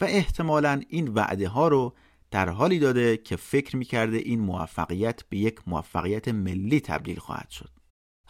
[0.02, 1.96] و احتمالا این وعده ها رو
[2.32, 7.70] در حالی داده که فکر می‌کرده این موفقیت به یک موفقیت ملی تبدیل خواهد شد.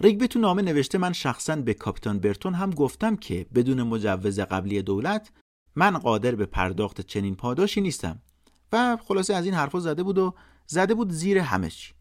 [0.02, 4.82] ریگبی تو نامه نوشته من شخصا به کاپیتان برتون هم گفتم که بدون مجوز قبلی
[4.82, 5.32] دولت
[5.76, 8.22] من قادر به پرداخت چنین پاداشی نیستم
[8.72, 10.34] و خلاصه از این حرفا زده بود و
[10.68, 11.94] زده بود زیر همه چی.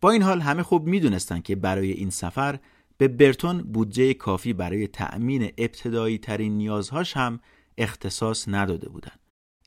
[0.00, 2.58] با این حال همه خوب می‌دونستن که برای این سفر
[2.98, 7.40] به برتون بودجه کافی برای تأمین ابتدایی ترین نیازهاش هم
[7.78, 9.20] اختصاص نداده بودند.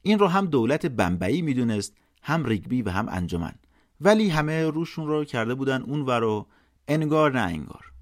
[0.04, 3.54] این رو هم دولت بمبئی می‌دونست هم ریگبی و هم انجمن
[4.02, 6.46] ولی همه روشون رو کرده بودن اون و
[6.88, 7.94] انگار نه انگار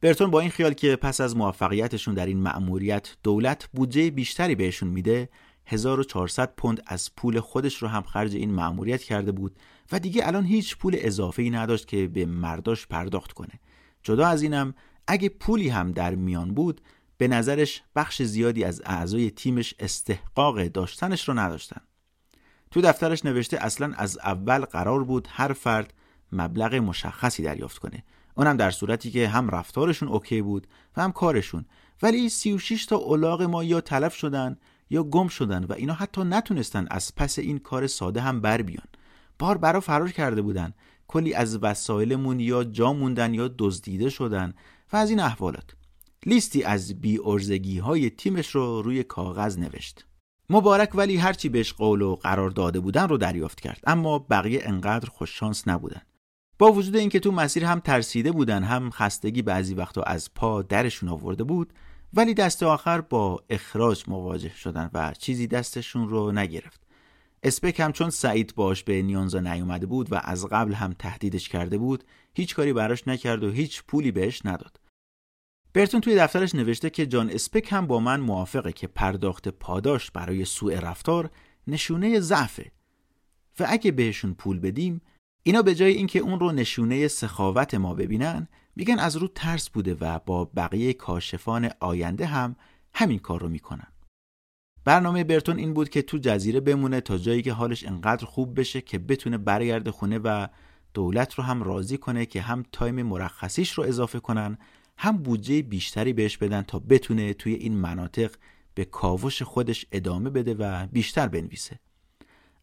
[0.00, 4.88] برتون با این خیال که پس از موفقیتشون در این مأموریت دولت بودجه بیشتری بهشون
[4.88, 5.28] میده
[5.66, 9.56] 1400 پوند از پول خودش رو هم خرج این مأموریت کرده بود
[9.92, 13.60] و دیگه الان هیچ پول اضافه ای نداشت که به مرداش پرداخت کنه.
[14.02, 14.74] جدا از اینم
[15.06, 16.80] اگه پولی هم در میان بود
[17.18, 21.80] به نظرش بخش زیادی از اعضای تیمش استحقاق داشتنش رو نداشتن.
[22.70, 25.94] تو دفترش نوشته اصلا از اول قرار بود هر فرد
[26.32, 28.04] مبلغ مشخصی دریافت کنه.
[28.34, 31.64] اونم در صورتی که هم رفتارشون اوکی بود و هم کارشون.
[32.02, 34.56] ولی 36 تا اولاغ ما یا تلف شدن
[34.90, 38.86] یا گم شدن و اینا حتی نتونستن از پس این کار ساده هم بر بیان.
[39.38, 40.72] بار برا فرار کرده بودن.
[41.08, 44.54] کلی از وسایلمون یا جا موندن یا دزدیده شدن
[44.92, 45.74] و از این احوالات.
[46.26, 50.06] لیستی از بی ارزگی های تیمش رو روی کاغذ نوشت.
[50.50, 53.80] مبارک ولی هرچی بهش قول و قرار داده بودن رو دریافت کرد.
[53.86, 56.00] اما بقیه انقدر خوششانس نبودن.
[56.58, 61.08] با وجود اینکه تو مسیر هم ترسیده بودن هم خستگی بعضی وقتا از پا درشون
[61.08, 61.72] آورده بود
[62.14, 66.80] ولی دست آخر با اخراج مواجه شدن و چیزی دستشون رو نگرفت.
[67.42, 71.78] اسپک هم چون سعید باش به نیانزا نیومده بود و از قبل هم تهدیدش کرده
[71.78, 74.80] بود هیچ کاری براش نکرد و هیچ پولی بهش نداد.
[75.74, 80.44] برتون توی دفترش نوشته که جان اسپک هم با من موافقه که پرداخت پاداش برای
[80.44, 81.30] سوء رفتار
[81.66, 82.72] نشونه ضعفه.
[83.60, 85.00] و اگه بهشون پول بدیم
[85.42, 89.96] اینا به جای اینکه اون رو نشونه سخاوت ما ببینن میگن از رو ترس بوده
[90.00, 92.56] و با بقیه کاشفان آینده هم
[92.94, 93.86] همین کار رو می‌کنن.
[94.84, 98.80] برنامه برتون این بود که تو جزیره بمونه تا جایی که حالش انقدر خوب بشه
[98.80, 100.46] که بتونه برگرده خونه و
[100.94, 104.58] دولت رو هم راضی کنه که هم تایم مرخصیش رو اضافه کنن
[104.98, 108.34] هم بودجه بیشتری بهش بدن تا بتونه توی این مناطق
[108.74, 111.78] به کاوش خودش ادامه بده و بیشتر بنویسه.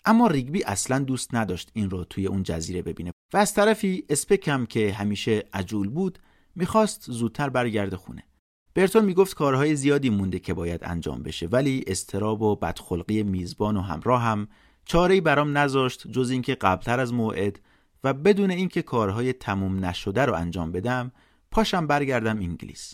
[0.06, 3.12] اما ریگبی اصلا دوست نداشت این رو توی اون جزیره ببینه.
[3.34, 6.20] و از طرفی اسپکم که همیشه عجول بود
[6.56, 8.24] می‌خواست زودتر برگرده خونه.
[8.76, 13.82] برتون می‌گفت کارهای زیادی مونده که باید انجام بشه ولی استراب و بدخلقی میزبان و
[13.82, 14.48] همراه هم
[14.86, 17.60] چاره برام نذاشت جز اینکه قبلتر از موعد
[18.04, 21.12] و بدون اینکه کارهای تموم نشده رو انجام بدم
[21.52, 22.94] پاشم برگردم انگلیس.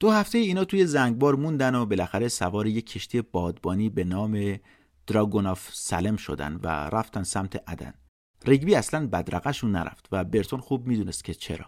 [0.00, 4.58] دو هفته اینا توی زنگبار موندن و بالاخره سوار یک کشتی بادبانی به نام
[5.06, 7.94] دراگوناف سلم شدن و رفتن سمت عدن.
[8.46, 11.66] ریگبی اصلا بدرقشون نرفت و برتون خوب می‌دونست که چرا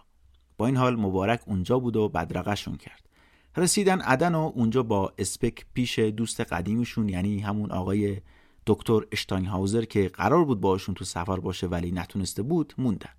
[0.57, 3.09] با این حال مبارک اونجا بود و بدرقشون کرد
[3.57, 8.21] رسیدن عدن و اونجا با اسپک پیش دوست قدیمیشون یعنی همون آقای
[8.65, 13.09] دکتر اشتاینهاوزر که قرار بود باشون تو سفر باشه ولی نتونسته بود موندن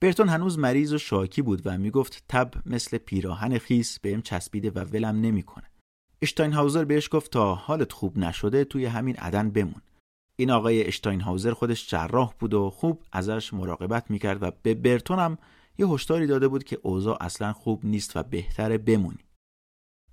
[0.00, 4.78] برتون هنوز مریض و شاکی بود و می‌گفت تب مثل پیراهن خیس بهم چسبیده و
[4.78, 5.64] ولم نمی‌کنه.
[6.22, 9.82] اشتاینهاوزر بهش گفت تا حالت خوب نشده توی همین عدن بمون.
[10.36, 15.38] این آقای اشتاینهاوزر خودش جراح بود و خوب ازش مراقبت می‌کرد و به برتون هم
[15.78, 19.18] یه هشداری داده بود که اوضاع اصلا خوب نیست و بهتره بمونی.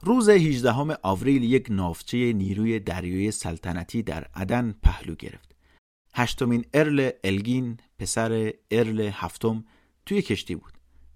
[0.02, 5.54] روز 18 آوریل یک ناوچه نیروی دریایی سلطنتی در عدن پهلو گرفت.
[6.16, 9.66] هشتمین ارل الگین پسر ارل هفتم
[10.06, 10.74] توی کشتی بود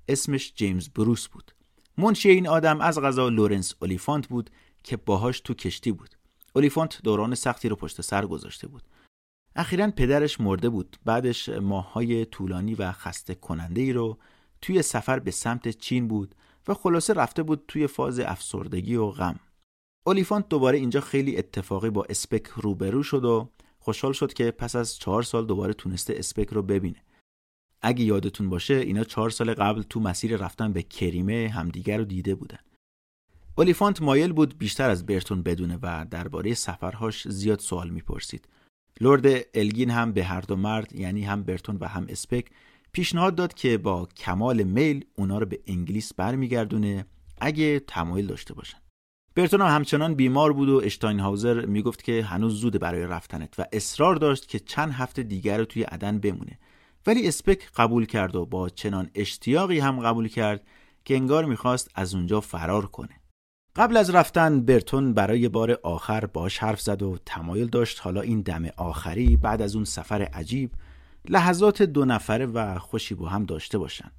[0.07, 1.51] اسمش جیمز بروس بود
[1.97, 4.49] منشی این آدم از قضا لورنس اولیفانت بود
[4.83, 6.15] که باهاش تو کشتی بود
[6.53, 8.83] اولیفانت دوران سختی رو پشت سر گذاشته بود
[9.59, 10.97] اخیرا پدرش مرده بود.
[11.05, 14.17] بعدش ماههای طولانی و خسته کننده ای رو
[14.61, 16.35] توی سفر به سمت چین بود
[16.67, 19.39] و خلاصه رفته بود توی فاز افسردگی و غم.
[20.05, 24.97] اولیفانت دوباره اینجا خیلی اتفاقی با اسپک روبرو شد و خوشحال شد که پس از
[24.97, 27.03] چهار سال دوباره تونسته اسپک رو ببینه.
[27.81, 32.35] اگه یادتون باشه اینا چهار سال قبل تو مسیر رفتن به کریمه همدیگر رو دیده
[32.35, 32.59] بودن.
[33.57, 38.47] اولیفانت مایل بود بیشتر از برتون بدونه و درباره سفرهاش زیاد سوال می‌پرسید.
[39.01, 42.45] لرد الگین هم به هر دو مرد یعنی هم برتون و هم اسپک
[42.91, 47.05] پیشنهاد داد که با کمال میل اونا رو به انگلیس برمیگردونه
[47.41, 48.77] اگه تمایل داشته باشن.
[49.35, 54.15] برتون هم همچنان بیمار بود و اشتاینهاوزر می‌گفت که هنوز زوده برای رفتنت و اصرار
[54.15, 56.59] داشت که چند هفته دیگر رو توی عدن بمونه.
[57.07, 60.67] ولی اسپک قبول کرد و با چنان اشتیاقی هم قبول کرد
[61.05, 63.19] که انگار می‌خواست از اونجا فرار کنه.
[63.77, 68.01] قبل از رفتن برتون برای بار آخر باش حرف زد و تمایل داشت.
[68.01, 70.71] حالا این دم آخری بعد از اون سفر عجیب
[71.29, 74.11] لحظات دو نفره و خوشی با هم داشته باشن.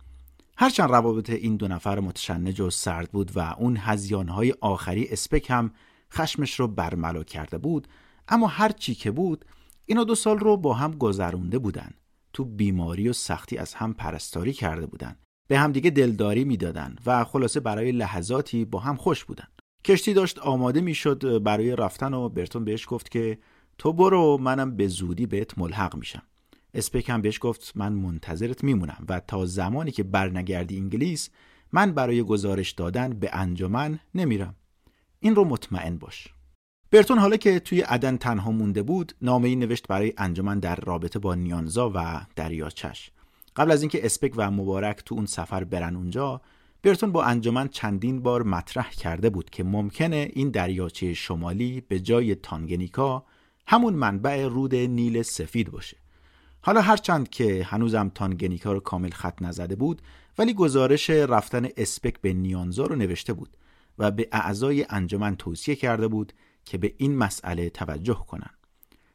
[0.57, 5.71] هرچند روابط این دو نفر متشنج و سرد بود و اون هزیانهای آخری اسپک هم
[6.13, 7.89] خشمش رو برملا کرده بود
[8.29, 9.45] اما هر چی که بود
[9.87, 11.91] اینا دو سال رو با هم گذرونده بودن.
[12.33, 15.17] تو بیماری و سختی از هم پرستاری کرده بودن.
[15.49, 19.49] به همدیگه دلداری می‌دادن و خلاصه برای لحظاتی با هم خوش بودن.
[19.85, 23.39] کشتی داشت آماده می‌شد برای رفتن و برتون بهش گفت که
[23.79, 26.23] تو برو منم به زودی بهت ملحق میشم.
[26.75, 31.31] اسپک هم بهش گفت من منتظرت میمونم و تا زمانی که برنگردی انگلیس
[31.73, 34.55] من برای گزارش دادن به انجمن نمیرم.
[35.21, 36.29] این رو مطمئن باش.
[36.91, 41.19] برتون حالا که توی عدن تنها مونده بود نامه ای نوشت برای انجمن در رابطه
[41.19, 43.11] با نیانزا و دریاچش.
[43.59, 46.41] قبل از اینکه اسپک و مبارک تو اون سفر برن اونجا
[46.83, 52.35] برتون با انجمن چندین بار مطرح کرده بود که ممکنه این دریاچه شمالی به جای
[52.35, 53.25] تانگنیکا
[53.67, 55.97] همون منبع رود نیل سفید باشه
[56.61, 60.03] حالا هرچند که هنوزم تانگنیکا رو کامل خط نزده بود
[60.39, 63.57] ولی گزارش رفتن اسپک به نیانزا رو نوشته بود
[63.99, 66.33] و به اعضای انجمن توصیه کرده بود
[66.65, 68.58] که به این مسئله توجه کنند.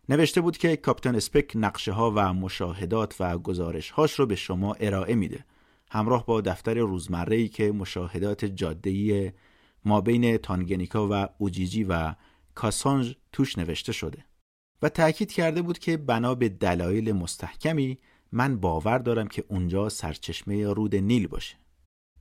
[0.09, 4.73] نوشته بود که کاپیتان اسپک نقشه ها و مشاهدات و گزارش هاش رو به شما
[4.73, 5.45] ارائه میده.
[5.91, 9.33] همراه با دفتر روزمره ای که مشاهدات جاده
[9.85, 12.15] ما بین تانگنیکا و اوجیجی و
[12.55, 14.25] کاسانج توش نوشته شده.
[14.81, 17.99] و تأکید کرده بود که بنا به دلایل مستحکمی
[18.31, 21.55] من باور دارم که اونجا سرچشمه رود نیل باشه.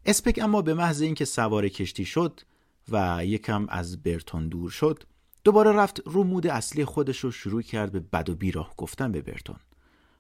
[0.05, 2.41] اسپک اما به محض اینکه سوار کشتی شد
[2.89, 5.05] و یکم از برتون دور شد
[5.45, 9.23] دوباره رفت رو mood اصلی خودش رو شروع کرد به بد و بیراه گفتن به
[9.23, 9.57] برتون.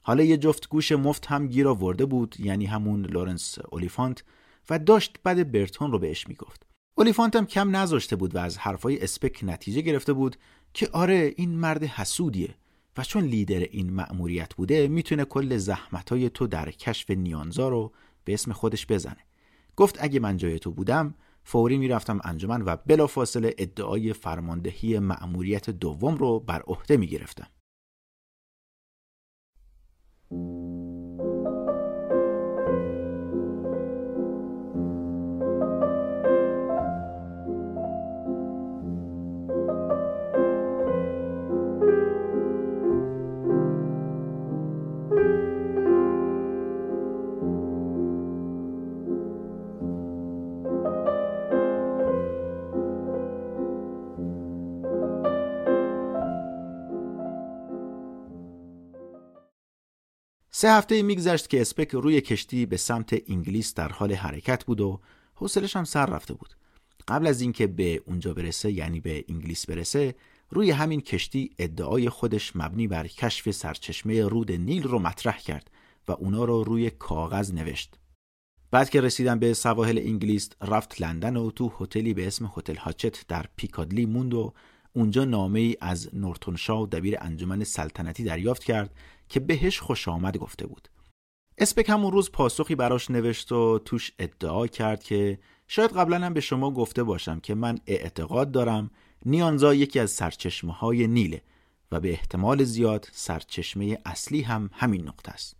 [0.02, 4.24] حالا یه جفت گوش مفت هم گیر آورده بود یعنی همون لورنس اولیفانت
[4.70, 6.66] و داشت بد برتون رو بهش می‌گفت.
[6.94, 10.36] اولیفانت هم کم نذاشته بود و از حرفای اسپک نتیجه گرفته بود
[10.74, 12.54] که آره این مرد حسودیه
[12.96, 17.92] و چون لیدر این مأموریت بوده می‌تونه کل زحمتای تو در کشف نیانزا رو
[18.24, 19.24] به اسم خودش بزنه.
[19.76, 26.14] گفت اگه من جای تو بودم فوری می‌رفتم انجمن و بلافاصله ادعای فرماندهی مأموریت دوم
[26.14, 27.46] رو بر عهده می‌گرفتم.
[60.62, 65.00] سه هفته میگذشت که اسپک روی کشتی به سمت انگلیس در حال حرکت بود و
[65.34, 66.54] حوصلش هم سر رفته بود.
[67.08, 70.14] قبل از اینکه به اونجا برسه یعنی به انگلیس برسه
[70.50, 75.70] روی همین کشتی ادعای خودش مبنی بر کشف سرچشمه رود نیل رو مطرح کرد
[76.08, 77.94] و اونا رو روی کاغذ نوشت.
[78.70, 83.26] بعد که رسیدن به سواحل انگلیس رفت لندن و تو هتلی به اسم هتل هاچت
[83.28, 84.52] در پیکادلی موند و
[84.92, 88.94] اونجا نامه ای از نورتون شاو دبیر انجمن سلطنتی دریافت کرد
[89.32, 90.88] که بهش خوش آمد گفته بود
[91.58, 96.40] اسپک همون روز پاسخی براش نوشت و توش ادعا کرد که شاید قبلا هم به
[96.40, 98.90] شما گفته باشم که من اعتقاد دارم
[99.26, 101.42] نیانزا یکی از سرچشمه های نیله
[101.92, 105.56] و به احتمال زیاد سرچشمه اصلی هم همین نقطه است.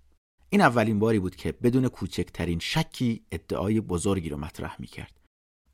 [0.51, 5.21] این اولین باری بود که بدون کوچکترین شکی ادعای بزرگی رو مطرح می کرد.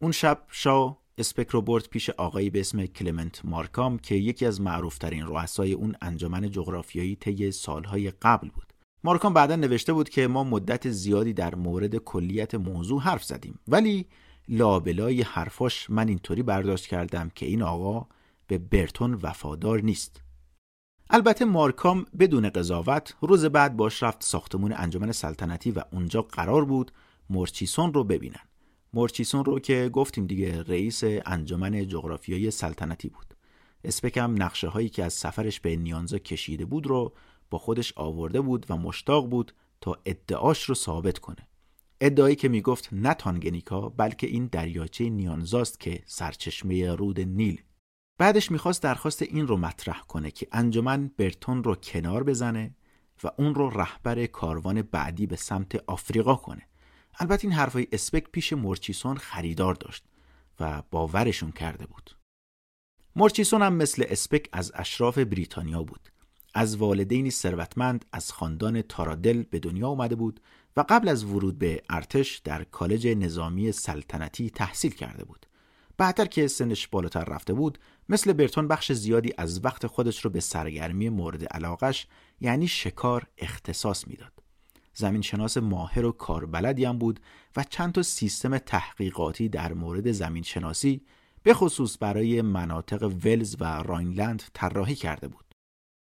[0.00, 4.60] اون شب شا اسپک رو برد پیش آقایی به اسم کلمنت مارکام که یکی از
[4.60, 8.72] معروفترین رؤسای اون انجمن جغرافیایی طی سالهای قبل بود.
[9.04, 14.06] مارکام بعدا نوشته بود که ما مدت زیادی در مورد کلیت موضوع حرف زدیم ولی
[14.48, 18.06] لابلای حرفاش من اینطوری برداشت کردم که این آقا
[18.46, 20.20] به برتون وفادار نیست.
[21.10, 26.92] البته مارکام بدون قضاوت روز بعد باش رفت ساختمون انجمن سلطنتی و اونجا قرار بود
[27.30, 28.47] مورچیسون رو ببینن
[28.92, 33.34] مورچیسون رو که گفتیم دیگه رئیس انجمن جغرافیایی سلطنتی بود.
[33.84, 37.12] اسپکم نقشه هایی که از سفرش به نیانزا کشیده بود رو
[37.50, 41.48] با خودش آورده بود و مشتاق بود تا ادعاش رو ثابت کنه.
[42.00, 47.62] ادعایی که می‌گفت نه تانگنیکا بلکه این دریاچه نیانزاست که سرچشمه رود نیل.
[48.18, 52.74] بعدش می‌خواست درخواست این رو مطرح کنه که انجمن برتون رو کنار بزنه
[53.24, 56.67] و اون رو رهبر کاروان بعدی به سمت آفریقا کنه.
[57.18, 60.04] البته این حرفای اسپک پیش مورچیسون خریدار داشت
[60.60, 62.16] و باورشون کرده بود.
[63.16, 66.08] مورچیسون هم مثل اسپک از اشراف بریتانیا بود.
[66.54, 70.40] از والدینی ثروتمند از خاندان تارادل به دنیا اومده بود
[70.76, 75.46] و قبل از ورود به ارتش در کالج نظامی سلطنتی تحصیل کرده بود.
[75.96, 77.78] بعدتر که سنش بالاتر رفته بود
[78.08, 82.06] مثل برتون بخش زیادی از وقت خودش رو به سرگرمی مورد علاقش
[82.40, 84.32] یعنی شکار اختصاص می‌داد.
[84.98, 87.20] زمین شناس ماهر و کاربلدی هم بود
[87.56, 91.00] و چند تا سیستم تحقیقاتی در مورد زمین شناسی
[91.42, 95.44] به خصوص برای مناطق ولز و راینلند طراحی کرده بود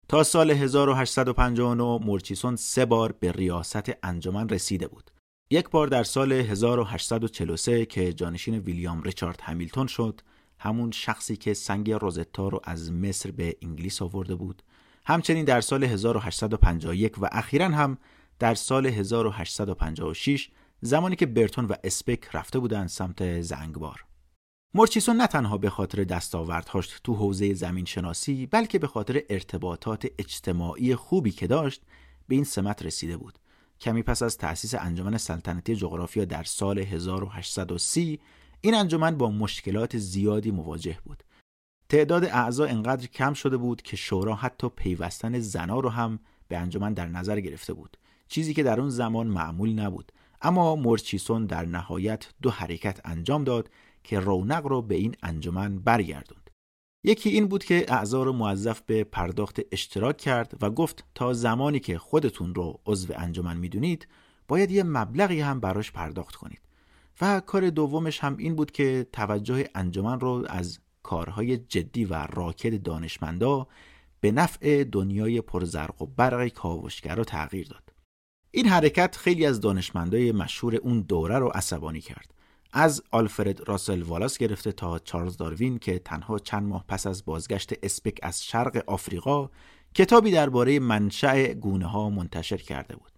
[0.07, 5.11] تا سال 1859 مورچیسون سه بار به ریاست انجمن رسیده بود.
[5.51, 10.21] یک بار در سال 1843 که جانشین ویلیام ریچارد همیلتون شد،
[10.59, 14.63] همون شخصی که سنگ روزتا رو از مصر به انگلیس آورده بود.
[15.05, 17.97] همچنین در سال 1851 و اخیرا هم
[18.41, 20.49] در سال 1856
[20.81, 24.05] زمانی که برتون و اسپک رفته بودند سمت زنگبار.
[24.73, 30.95] مورچیسون نه تنها به خاطر دستاوردهاش تو حوزه زمین شناسی بلکه به خاطر ارتباطات اجتماعی
[30.95, 31.81] خوبی که داشت
[32.27, 33.39] به این سمت رسیده بود.
[33.81, 38.19] کمی پس از تأسیس انجمن سلطنتی جغرافیا در سال 1830
[38.61, 41.23] این انجمن با مشکلات زیادی مواجه بود.
[41.89, 46.93] تعداد اعضا انقدر کم شده بود که شورا حتی پیوستن زنا رو هم به انجمن
[46.93, 47.97] در نظر گرفته بود.
[48.31, 50.11] چیزی که در اون زمان معمول نبود.
[50.41, 53.69] اما مورچیسون در نهایت دو حرکت انجام داد
[54.03, 56.49] که رونق رو به این انجمن برگردوند.
[57.03, 61.79] یکی این بود که اعضا رو موظف به پرداخت اشتراک کرد و گفت تا زمانی
[61.79, 64.07] که خودتون رو عضو انجمن می‌دونید
[64.47, 66.61] باید یه مبلغی هم براش پرداخت کنید.
[67.21, 72.83] و کار دومش هم این بود که توجه انجمن رو از کارهای جدی و راکد
[72.83, 73.67] دانشمندا
[74.19, 77.90] به نفع دنیای پرزرق و برق کاوشگرا تغییر داد.
[78.53, 82.33] این حرکت خیلی از دانشمندای مشهور اون دوره رو عصبانی کرد.
[82.73, 87.73] از آلفرد راسل والاس گرفته تا چارلز داروین که تنها چند ماه پس از بازگشت
[87.83, 89.49] اسپک از شرق آفریقا
[89.93, 93.11] کتابی درباره منشأ گونه ها منتشر کرده بود.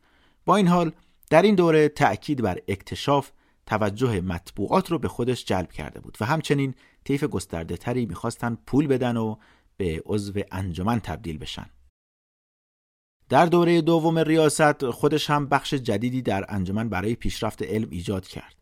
[0.46, 0.92] با این حال
[1.30, 3.32] در این دوره تأکید بر اکتشاف
[3.66, 8.88] توجه مطبوعات رو به خودش جلب کرده بود و همچنین طیف گسترده تری می‌خواستن پول
[8.88, 9.36] بدن و
[9.78, 11.70] به عضو انجمن تبدیل بشن.
[13.34, 18.56] در دوره دوم ریاست خودش هم بخش جدیدی در انجمن برای پیشرفت علم ایجاد کرد.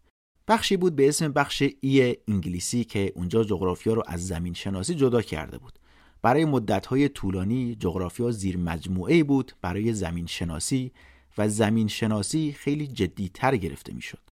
[0.47, 5.21] بخشی بود به اسم بخش ای انگلیسی که اونجا جغرافیا رو از زمین شناسی جدا
[5.21, 5.79] کرده بود.
[6.21, 10.91] برای مدت‌های طولانی جغرافیا زیر مجموعه بود برای زمین شناسی
[11.37, 14.29] و زمین شناسی خیلی جدیتر گرفته می‌شد.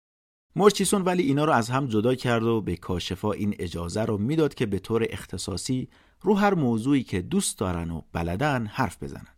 [0.56, 4.54] مورچیسون ولی اینا رو از هم جدا کرد و به کاشفا این اجازه رو می‌داد
[4.54, 5.88] که به طور اختصاصی
[6.20, 9.33] رو هر موضوعی که دوست دارن و بلدن حرف بزنن.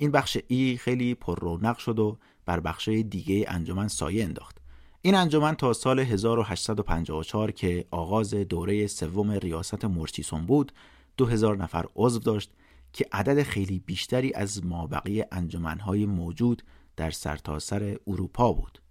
[0.00, 4.58] این بخش ای خیلی پر رونق شد و بر بخشای دیگه انجمن سایه انداخت.
[5.02, 10.72] این انجمن تا سال 1854 که آغاز دوره سوم ریاست مورچیسون بود
[11.16, 12.50] 2000 نفر عضو داشت
[12.92, 16.62] که عدد خیلی بیشتری از مابقی انجمنهای موجود
[16.96, 18.82] در سرتاسر سر اروپا بود.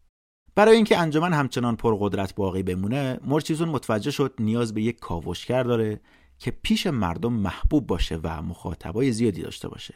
[0.55, 6.01] برای اینکه انجمن همچنان پرقدرت باقی بمونه، مورچیسون متوجه شد نیاز به یک کاوشگر داره
[6.39, 9.93] که پیش مردم محبوب باشه و مخاطبای زیادی داشته باشه.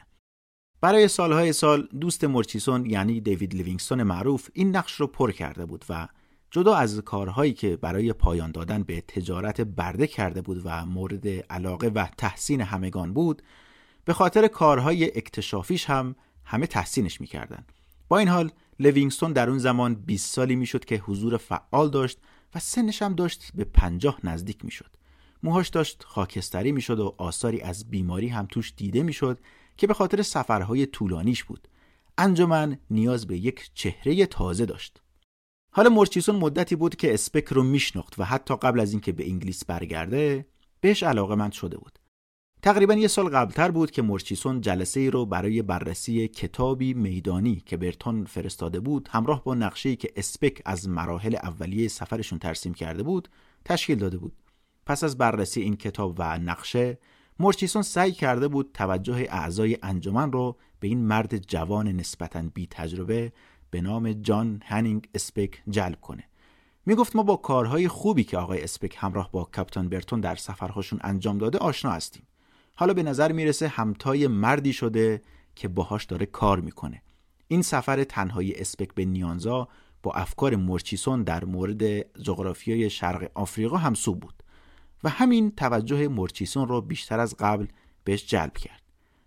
[0.84, 5.86] برای سالهای سال دوست مورچیسون یعنی دیوید لیوینگستون معروف این نقش رو پر کرده بود
[5.89, 6.07] و
[6.51, 11.88] جدا از کارهایی که برای پایان دادن به تجارت برده کرده بود و مورد علاقه
[11.88, 13.41] و تحسین همگان بود
[14.05, 16.15] به خاطر کارهای اکتشافیش هم
[16.45, 17.65] همه تحسینش می‌کردن.
[18.07, 22.19] با این حال لیوینگستون در اون زمان 20 سالی می‌شد که حضور فعال داشت
[22.55, 24.89] و سنش هم داشت به پنجاه نزدیک می‌شد.
[25.43, 29.39] موهاش داشت خاکستری می‌شد و آثاری از بیماری هم توش دیده می‌شد
[29.78, 31.67] که به خاطر سفرهای طولانیش بود.
[32.17, 35.01] انجمن نیاز به یک چهره تازه داشت.
[35.71, 39.65] حالا مورچیسون مدتی بود که اسپک رو میشناخت و حتی قبل از اینکه به انگلیس
[39.65, 40.45] برگرده
[40.82, 41.99] بهش علاقه مند شده بود.
[42.61, 47.78] تقریبا یه سال قبلتر بود که مورچیسون جلسه ای رو برای بررسی کتابی میدانی که
[47.78, 53.30] برتون فرستاده بود همراه با نقشه‌ای که اسپک از مراحل اولیه سفرشون ترسیم کرده بود
[53.65, 54.34] تشکیل داده بود.
[54.86, 56.97] پس از بررسی این کتاب و نقشه
[57.39, 63.31] مورچیسون سعی کرده بود توجه اعضای انجمن رو به این مرد جوان نسبتا بی تجربه
[63.71, 66.23] به نام جان هنینگ اسپک جلب کنه.
[66.86, 71.38] می‌گفت ما با کارهای خوبی که آقای اسپک همراه با کاپیتان برتون در سفرهاشون انجام
[71.38, 72.27] داده آشنا هستیم.
[72.75, 75.21] حالا به نظر می‌رسه همتای مردی شده
[75.55, 77.01] که باهاش داره کار می‌کنه.
[77.47, 79.67] این سفر تنهایی اسپک به نیانزا
[80.03, 84.42] با افکار مورچیسون در مورد جغرافیای شرق آفریقا همسو بود.
[85.04, 87.66] و همین توجه مورچیسون رو بیشتر از قبل
[88.04, 88.82] بهش جلب کرد.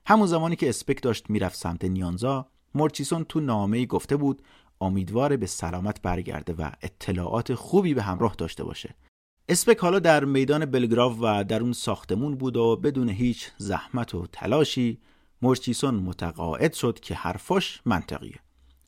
[0.07, 4.43] همون زمانی که اسپک داشت می‌رفت سمت نیانزا مورچیسون تو نامه گفته بود
[4.81, 8.95] امیدوار به سلامت برگرده و اطلاعات خوبی به همراه داشته باشه.
[9.49, 14.27] اسپک حالا در میدان بلگراف و در اون ساختمون بود و بدون هیچ زحمت و
[14.33, 15.01] تلاشی
[15.43, 18.41] مورچیسون متقاعد شد که حرفاش منطقیه.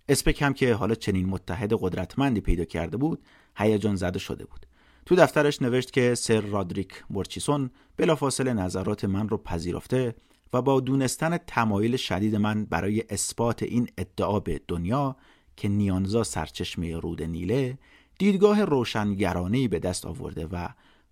[0.09, 3.22] اسپک هم که حالا چنین متحد قدرتمندی پیدا کرده بود
[3.57, 4.66] هیجان زده شده بود.
[5.09, 10.14] تو دفترش نوشت که سر رادریک مورچیسون بلافاصله نظرات من رو پذیرفته
[10.52, 15.16] و با دونستن تمایل شدید من برای اثبات این ادعا به دنیا
[15.56, 17.78] که نیانزا سرچشمه رود نیله
[18.18, 20.68] دیدگاه روشنگرانهی به دست آورده و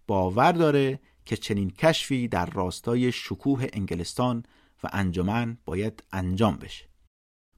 [0.06, 4.42] باور داره که چنین کشفی در راستای شکوه انگلستان
[4.82, 6.88] و انجمن باید انجام بشه.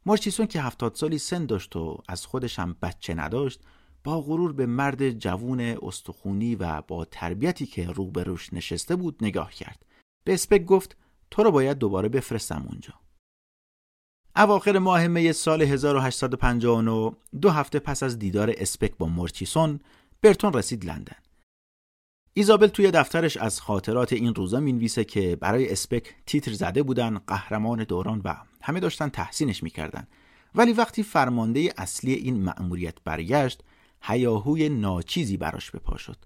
[0.06, 3.60] مارچیسون که هفتاد سالی سن داشت و از خودش هم بچه نداشت
[4.08, 9.86] با غرور به مرد جوون استخونی و با تربیتی که روبروش نشسته بود نگاه کرد.
[10.24, 10.96] به اسپک گفت
[11.30, 12.94] تو رو باید دوباره بفرستم اونجا.
[14.36, 19.80] اواخر ماه می سال 1859 دو هفته پس از دیدار اسپک با مورچیسون
[20.22, 21.16] برتون رسید لندن.
[22.34, 27.84] ایزابل توی دفترش از خاطرات این روزا می‌نویسه که برای اسپک تیتر زده بودن قهرمان
[27.84, 30.06] دوران و همه داشتن تحسینش می‌کردن
[30.54, 33.62] ولی وقتی فرمانده اصلی این مأموریت برگشت
[34.02, 36.16] هیاهوی ناچیزی براش به پا شد.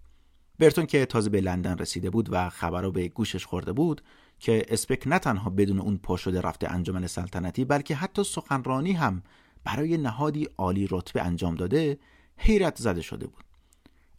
[0.59, 4.03] برتون که تازه به لندن رسیده بود و خبرها به گوشش خورده بود
[4.39, 9.23] که اسپک نه تنها بدون اون پا شده رفته انجمن سلطنتی بلکه حتی سخنرانی هم
[9.65, 11.99] برای نهادی عالی رتبه انجام داده
[12.37, 13.45] حیرت زده شده بود.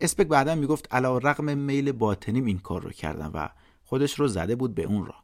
[0.02, 3.50] اسپک بعدا می‌گفت علا رقم میل باطنیم این کار رو کردم و
[3.84, 5.16] خودش رو زده بود به اون را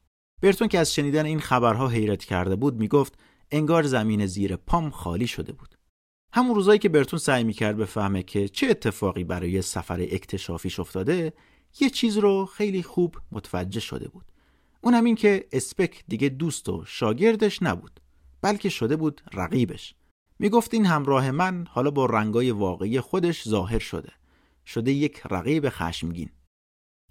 [0.41, 3.19] برتون که از شنیدن این خبرها حیرت کرده بود می‌گفت
[3.51, 5.78] انگار زمین زیر پام خالی شده بود.
[6.33, 11.33] همون روزایی که برتون سعی می‌کرد بفهمه که چه اتفاقی برای سفر اکتشافیش افتاده
[11.79, 14.25] یه چیز رو خیلی خوب متوجه شده بود.
[14.81, 17.99] اون همین که اسپک دیگه دوست و شاگردش نبود
[18.41, 19.95] بلکه شده بود رقیبش.
[20.39, 24.11] می‌گفت این همراه من حالا با رنگای واقعی خودش ظاهر شده.
[24.65, 26.29] شده یک رقیب خشمگین.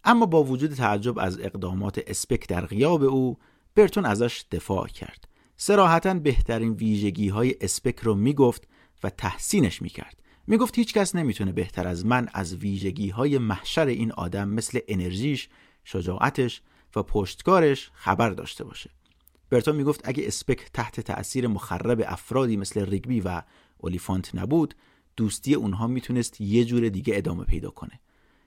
[0.04, 3.38] اما با وجود تعجب از اقدامات اسپک در غیاب او
[3.74, 5.28] برتون ازش دفاع کرد.
[5.56, 8.68] سراحتا بهترین ویژگی های اسپک رو می‌گفت
[9.02, 14.12] و تحسینش می‌کرد می‌گفت هیچ کس نمی‌تونه بهتر از من از ویژگی های محشر این
[14.12, 15.48] آدم مثل انرژیش،
[15.84, 16.62] شجاعتش
[16.96, 18.90] و پشتکارش خبر داشته باشه.
[19.50, 23.42] برتون می‌گفت اگه اسپک تحت تأثیر مخرب افرادی مثل ریگبی و
[23.78, 24.74] اولیفانت نبود
[25.16, 28.00] دوستی اونها می‌تونست یه جور دیگه ادامه پیدا کنه.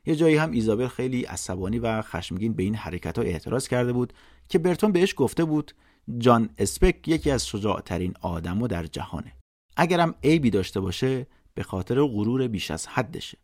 [0.05, 4.13] یه جایی هم ایزابل خیلی عصبانی و خشمگین به این حرکت ها اعتراض کرده بود
[4.49, 5.71] که برتون بهش گفته بود
[6.17, 9.33] جان اسپک یکی از شجاعترین آدمو در جهانه.
[9.81, 13.37] اگرم عیبی داشته باشه به خاطر غرور بیش از حدشه.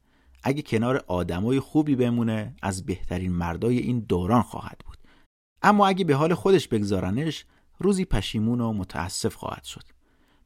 [0.43, 4.97] اگه کنار آدمای خوبی بمونه از بهترین مردای این دوران خواهد بود.
[5.61, 7.45] اما اگه به حال خودش بگذارنش
[7.79, 9.83] روزی پشیمون و متاسف خواهد شد.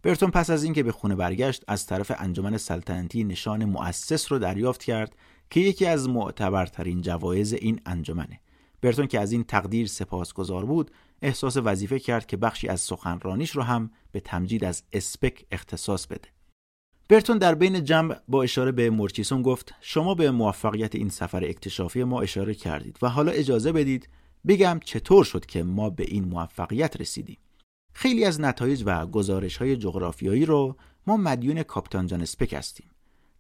[0.04, 4.84] برتون پس از اینکه به خونه برگشت از طرف انجمن سلطنتی نشان مؤسس رو دریافت
[4.84, 5.16] کرد
[5.50, 8.40] که یکی از معتبرترین جوایز این انجمنه.
[8.82, 13.62] برتون که از این تقدیر سپاسگزار بود احساس وظیفه کرد که بخشی از سخنرانیش رو
[13.62, 16.30] هم به تمجید از اسپک اختصاص بده.
[17.10, 22.04] برتون در بین جمع با اشاره به مورچیسون گفت شما به موفقیت این سفر اکتشافی
[22.04, 24.10] ما اشاره کردید و حالا اجازه بدید
[24.48, 27.38] بگم چطور شد که ما به این موفقیت رسیدیم.
[27.94, 30.76] خیلی از نتایج و گزارش های جغرافیایی رو
[31.08, 32.92] ما مدیون کاپیتان جان اسپک هستیم.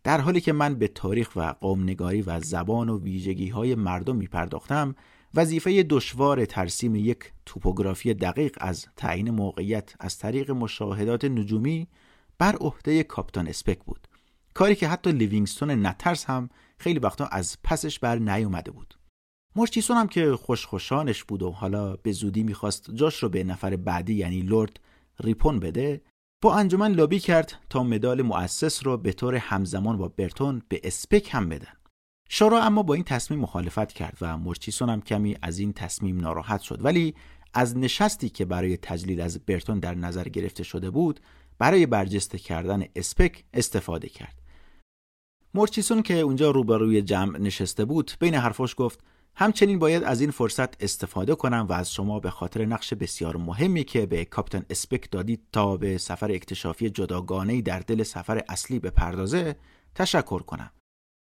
[0.03, 4.27] در حالی که من به تاریخ و قومنگاری و زبان و ویژگی های مردم می
[4.27, 4.95] پرداختم
[5.36, 11.88] وظیفه دشوار ترسیم یک توپوگرافی دقیق از تعیین موقعیت از طریق مشاهدات نجومی
[12.38, 14.07] بر عهده کاپتان اسپک بود.
[14.53, 18.97] کاری که حتی لیوینگستون نترس هم خیلی وقتا از پسش بر نیومده بود.
[19.55, 24.13] مرچیسون هم که خوشخوشانش بود و حالا به زودی می‌خواست جاش رو به نفر بعدی
[24.13, 24.79] یعنی لورد
[25.19, 26.01] ریپون بده
[26.41, 31.29] با انجمن لابی کرد تا مدال مؤسس رو به طور همزمان با برتون به اسپک
[31.32, 31.80] هم بدن.
[32.34, 36.61] شورا اما با این تصمیم مخالفت کرد و مرچیسون هم کمی از این تصمیم ناراحت
[36.61, 37.15] شد ولی
[37.53, 41.19] از نشستی که برای تجلیل از برتون در نظر گرفته شده بود
[41.57, 44.41] برای برجسته کردن اسپک استفاده کرد
[45.53, 48.99] مرچیسون که اونجا روبروی جمع نشسته بود بین حرفاش گفت
[49.36, 53.84] همچنین باید از این فرصت استفاده کنم و از شما به خاطر نقش بسیار مهمی
[53.84, 59.55] که به کاپتن اسپک دادید تا به سفر اکتشافی جداگانه در دل سفر اصلی بپردازه
[59.95, 60.71] تشکر کنم.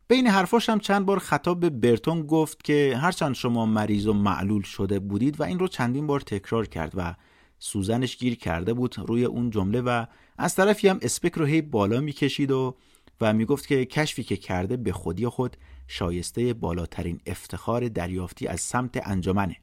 [0.07, 4.61] بین حرفاش هم چند بار خطاب به برتون گفت که هرچند شما مریض و معلول
[4.61, 7.15] شده بودید و این رو چندین بار تکرار کرد و
[7.59, 10.05] سوزنش گیر کرده بود روی اون جمله و
[10.37, 12.75] از طرفی هم اسپک رو هی بالا می‌کشید و
[13.21, 19.07] و می‌گفت که کشفی که کرده به خودی خود شایسته بالاترین افتخار دریافتی از سمت
[19.07, 19.55] انجمنه.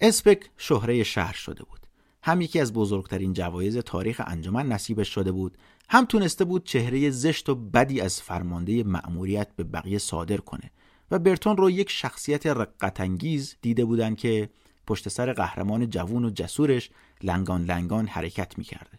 [0.00, 1.81] اسپک شهره شهر شده بود.
[2.22, 5.58] هم یکی از بزرگترین جوایز تاریخ انجمن نصیبش شده بود
[5.88, 10.70] هم تونسته بود چهره زشت و بدی از فرمانده مأموریت به بقیه صادر کنه
[11.10, 14.48] و برتون رو یک شخصیت رقتانگیز دیده بودند که
[14.86, 16.90] پشت سر قهرمان جوون و جسورش
[17.22, 18.98] لنگان لنگان حرکت می‌کرده.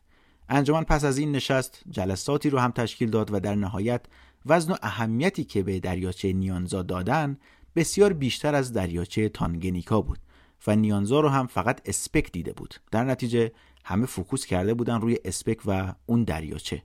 [0.49, 4.05] انجمن پس از این نشست جلساتی رو هم تشکیل داد و در نهایت
[4.45, 7.37] وزن و اهمیتی که به دریاچه نیانزا دادن
[7.75, 10.19] بسیار بیشتر از دریاچه تانگنیکا بود.
[10.67, 13.51] و نیانزا رو هم فقط اسپک دیده بود در نتیجه
[13.85, 16.83] همه focus کرده بودن روی اسپک و اون دریاچه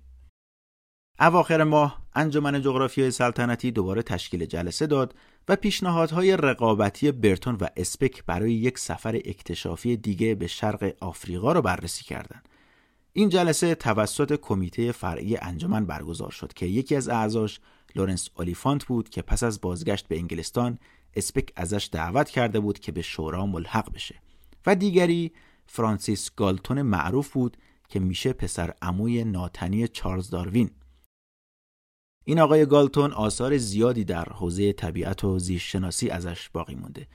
[1.20, 5.14] اواخر ماه انجمن جغرافیای سلطنتی دوباره تشکیل جلسه داد
[5.48, 11.62] و پیشنهادهای رقابتی برتون و اسپک برای یک سفر اکتشافی دیگه به شرق آفریقا رو
[11.62, 12.48] بررسی کردند.
[13.12, 17.60] این جلسه توسط کمیته فرعی انجمن برگزار شد که یکی از اعضاش
[17.96, 20.78] لورنس اولیفانت بود که پس از بازگشت به انگلستان
[21.16, 24.14] اسپک ازش دعوت کرده بود که به شورا ملحق بشه
[24.66, 25.32] و دیگری
[25.66, 27.56] فرانسیس گالتون معروف بود
[27.88, 30.70] که میشه پسر عموی ناتنی چارلز داروین.
[32.24, 37.06] این آقای گالتون آثار زیادی در حوزه طبیعت و زیستشناسی ازش باقی مونده.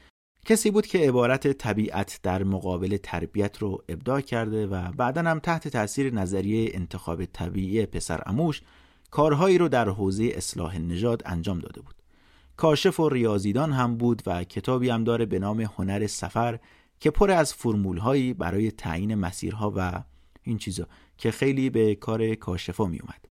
[0.45, 5.67] کسی بود که عبارت طبیعت در مقابل تربیت رو ابداع کرده و بعدا هم تحت
[5.67, 8.61] تاثیر نظریه انتخاب طبیعی پسر اموش
[9.11, 12.02] کارهایی رو در حوزه اصلاح نژاد انجام داده بود.
[12.57, 16.59] کاشف و ریاضیدان هم بود و کتابی هم داره به نام هنر سفر
[16.99, 20.03] که پر از فرمولهایی برای تعیین مسیرها و
[20.43, 20.87] این چیزا
[21.17, 23.25] که خیلی به کار کاشفا می اومد.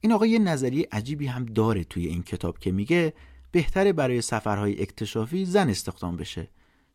[0.00, 3.14] این آقا یه نظریه عجیبی هم داره توی این کتاب که میگه
[3.52, 6.50] بهتره برای سفرهای اکتشافی زن استخدام بشه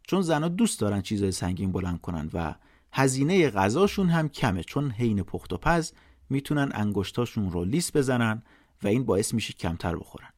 [0.07, 2.55] چون زنها دوست دارن چیزای سنگین بلند کنن و
[2.93, 5.91] هزینه غذاشون هم کمه چون حین پخت و پز
[6.29, 8.43] می‌تونن انگشتاشون رو لیس بزنن
[8.83, 10.29] و این باعث میشه کمتر بخورن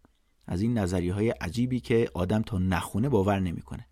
[0.47, 3.87] از این نظریه های عجیبی که آدم تا نخونه باور نمی‌کنه.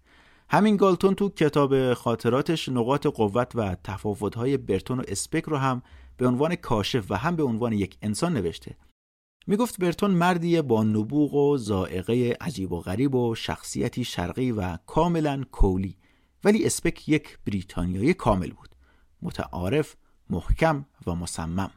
[0.49, 5.81] همین گالتون تو کتاب خاطراتش نقاط قوت و تفاوت‌های برتون و اسپک رو هم
[6.17, 8.77] به عنوان کاشف و هم به عنوان یک انسان نوشته.
[9.47, 15.43] می‌گفت برتون مردی با نبوغ و زائقه عجیب و غریب و شخصیتی شرقی و کاملا
[15.51, 15.97] کولی.
[16.43, 18.69] ولی اسپک یک بریتانیایی کامل بود.
[19.21, 19.95] متعارف
[20.29, 21.71] محکم و مصمم.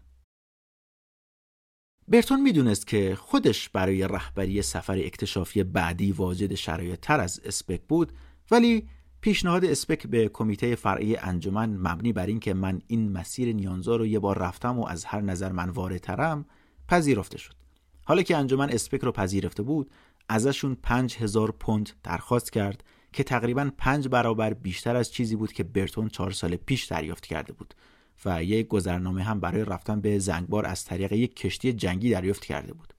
[2.08, 8.12] برتون می‌دونست که خودش برای رهبری سفر اکتشافی بعدی واجد شرایط تر از اسپک بود
[8.50, 8.88] ولی
[9.20, 14.18] پیشنهاد اسپک به کمیته فرعی انجمن مبنی بر اینکه من این مسیر نیانزا رو یه
[14.18, 16.44] بار رفتم و از هر نظر من واردترم
[16.88, 17.54] پذیرفته شد.
[18.04, 19.90] حالا که انجمن اسپک رو پذیرفته بود
[20.28, 25.64] ازشون پنج هزار پوند درخواست کرد که تقریبا پنج برابر بیشتر از چیزی بود که
[25.64, 27.74] برتون چهار سال پیش دریافت کرده بود.
[28.24, 32.72] و یک گذرنامه هم برای رفتن به زنگبار از طریق یک کشتی جنگی دریافت کرده
[32.72, 32.94] بود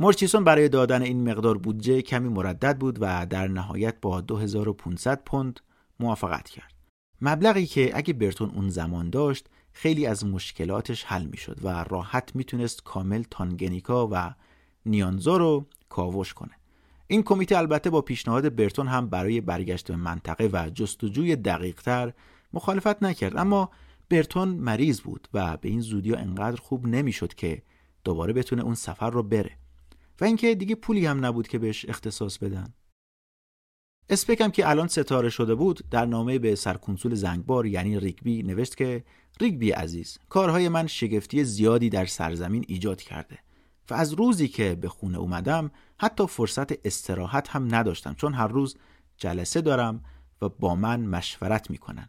[0.00, 5.60] مورچیسون برای دادن این مقدار بودجه کمی مردد بود و در نهایت با 2500 پوند
[6.00, 6.72] موافقت کرد.
[7.20, 12.82] مبلغی که اگه برتون اون زمان داشت خیلی از مشکلاتش حل می‌شد و راحت می‌تونست
[12.84, 14.34] کامل تانگنیکا و
[14.86, 16.52] نیانزا رو کاوش کنه.
[17.06, 22.12] این کمیته البته با پیشنهاد برتون هم برای برگشت به منطقه و جستجوی دقیقتر
[22.52, 23.70] مخالفت نکرد اما
[24.08, 27.62] برتون مریض بود و به این زودی انقدر خوب نمی‌شد که
[28.04, 29.58] دوباره بتونه اون سفر رو بره.
[30.20, 32.74] و اینکه دیگه پولی هم نبود که بهش اختصاص بدن
[34.08, 38.76] اسپک هم که الان ستاره شده بود در نامه به سرکنسول زنگبار یعنی ریگبی نوشت
[38.76, 39.04] که
[39.40, 43.38] ریگبی عزیز کارهای من شگفتی زیادی در سرزمین ایجاد کرده
[43.90, 48.76] و از روزی که به خونه اومدم حتی فرصت استراحت هم نداشتم چون هر روز
[49.16, 50.04] جلسه دارم
[50.42, 52.08] و با من مشورت می‌کنن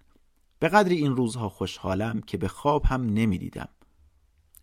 [0.63, 3.67] به قدری این روزها خوشحالم که به خواب هم نمی‌دیدم.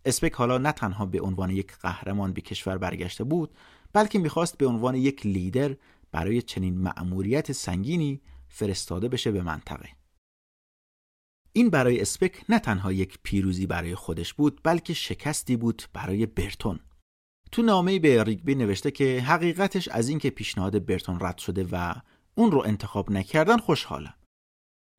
[0.05, 3.55] اسپک حالا نه تنها به عنوان یک قهرمان به کشور برگشته بود
[3.93, 5.75] بلکه می‌خواست به عنوان یک لیدر
[6.11, 9.89] برای چنین مأموریت سنگینی فرستاده بشه به منطقه.
[11.53, 16.79] این برای اسپک نه تنها یک پیروزی برای خودش بود بلکه شکستی بود برای برتون.
[17.51, 21.93] تو نامه به ریگبی نوشته که حقیقتش از اینکه پیشنهاد برتون رد شده و
[22.35, 24.13] اون رو انتخاب نکردن خوشحالم.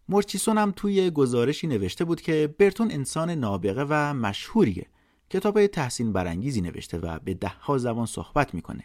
[0.09, 4.87] مورچیسون هم توی گزارشی نوشته بود که برتون انسان نابغه و مشهوریه.
[5.31, 8.85] کتاب تحسین برانگیزی نوشته و به دهها زبان صحبت می‌کنه.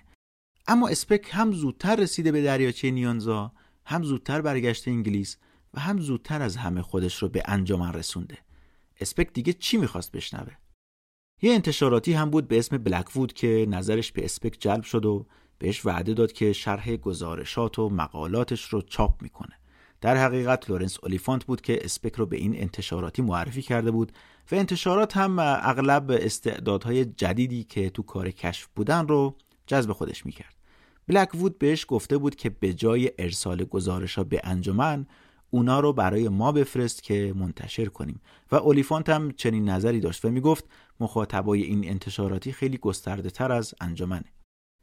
[0.67, 3.51] اما اسپک هم زودتر رسیده به دریاچه نیانزا
[3.85, 5.37] هم زودتر برگشته انگلیس
[5.73, 8.37] و هم زودتر از همه خودش رو به انجامن رسونده.
[8.99, 10.53] اسپک دیگه چی می‌خواست بشنوه؟
[11.41, 15.25] یه انتشاراتی هم بود به اسم بلکوود که نظرش به اسپک جلب شد و
[15.59, 19.59] بهش وعده داد که شرح گزارشات و مقالاتش رو چاپ می‌کنه.
[20.01, 24.11] در حقیقت لورنس اولیفانت بود که اسپک رو به این انتشاراتی معرفی کرده بود
[24.51, 29.35] و انتشارات هم اغلب استعدادهای جدیدی که تو کار کشف بودن رو
[29.67, 30.55] جذب خودش می‌کرد.
[31.07, 35.05] بلک وود بهش گفته بود که به جای ارسال گزارش ها به انجمن
[35.49, 38.21] اونا رو برای ما بفرست که منتشر کنیم.
[38.51, 40.65] و اولیفانت هم چنین نظری داشت و می‌گفت
[40.99, 44.33] مخاطبای این انتشاراتی خیلی گسترده تر از انجمنه.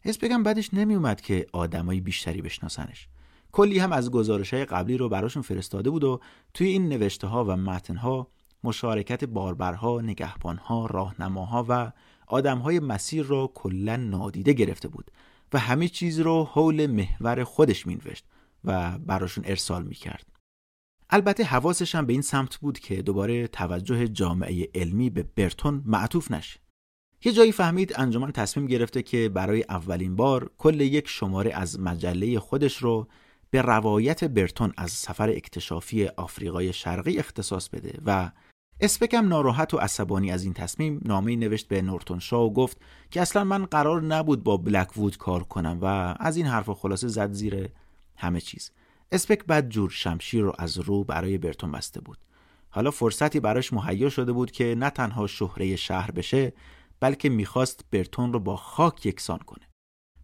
[0.00, 3.08] حس بعدش نمیومد که آدمای بیشتری بشناسنش.
[3.54, 6.20] کلی هم از گزارش های قبلی رو براشون فرستاده بود و
[6.54, 8.28] توی این نوشته ها و متن ها
[8.64, 11.92] مشارکت باربرها، نگهبانها، راهنماها و
[12.26, 15.10] آدمهای مسیر رو کلا نادیده گرفته بود
[15.52, 18.24] و همه چیز رو حول محور خودش مینوشت
[18.64, 20.26] و براشون ارسال می‌کرد.
[21.10, 26.30] البته حواسش هم به این سمت بود که دوباره توجه جامعه علمی به برتون معطوف
[26.30, 26.60] نشه.
[27.24, 32.38] یه جایی فهمید انجمن تصمیم گرفته که برای اولین بار کل یک شماره از مجله
[32.38, 33.08] خودش رو
[33.54, 38.30] به روایت برتون از سفر اکتشافی آفریقای شرقی اختصاص بده و
[38.80, 42.78] اسپکم ناراحت و عصبانی از این تصمیم نامه نوشت به نورتون شا و گفت
[43.10, 47.08] که اصلا من قرار نبود با بلک وود کار کنم و از این حرف خلاصه
[47.08, 47.68] زد زیر
[48.16, 48.70] همه چیز.
[49.12, 52.18] اسپک بعد جور شمشیر رو از رو برای برتون بسته بود.
[52.70, 56.52] حالا فرصتی براش مهیا شده بود که نه تنها شهره شهر بشه
[57.00, 59.73] بلکه می‌خواست برتون رو با خاک یکسان کنه.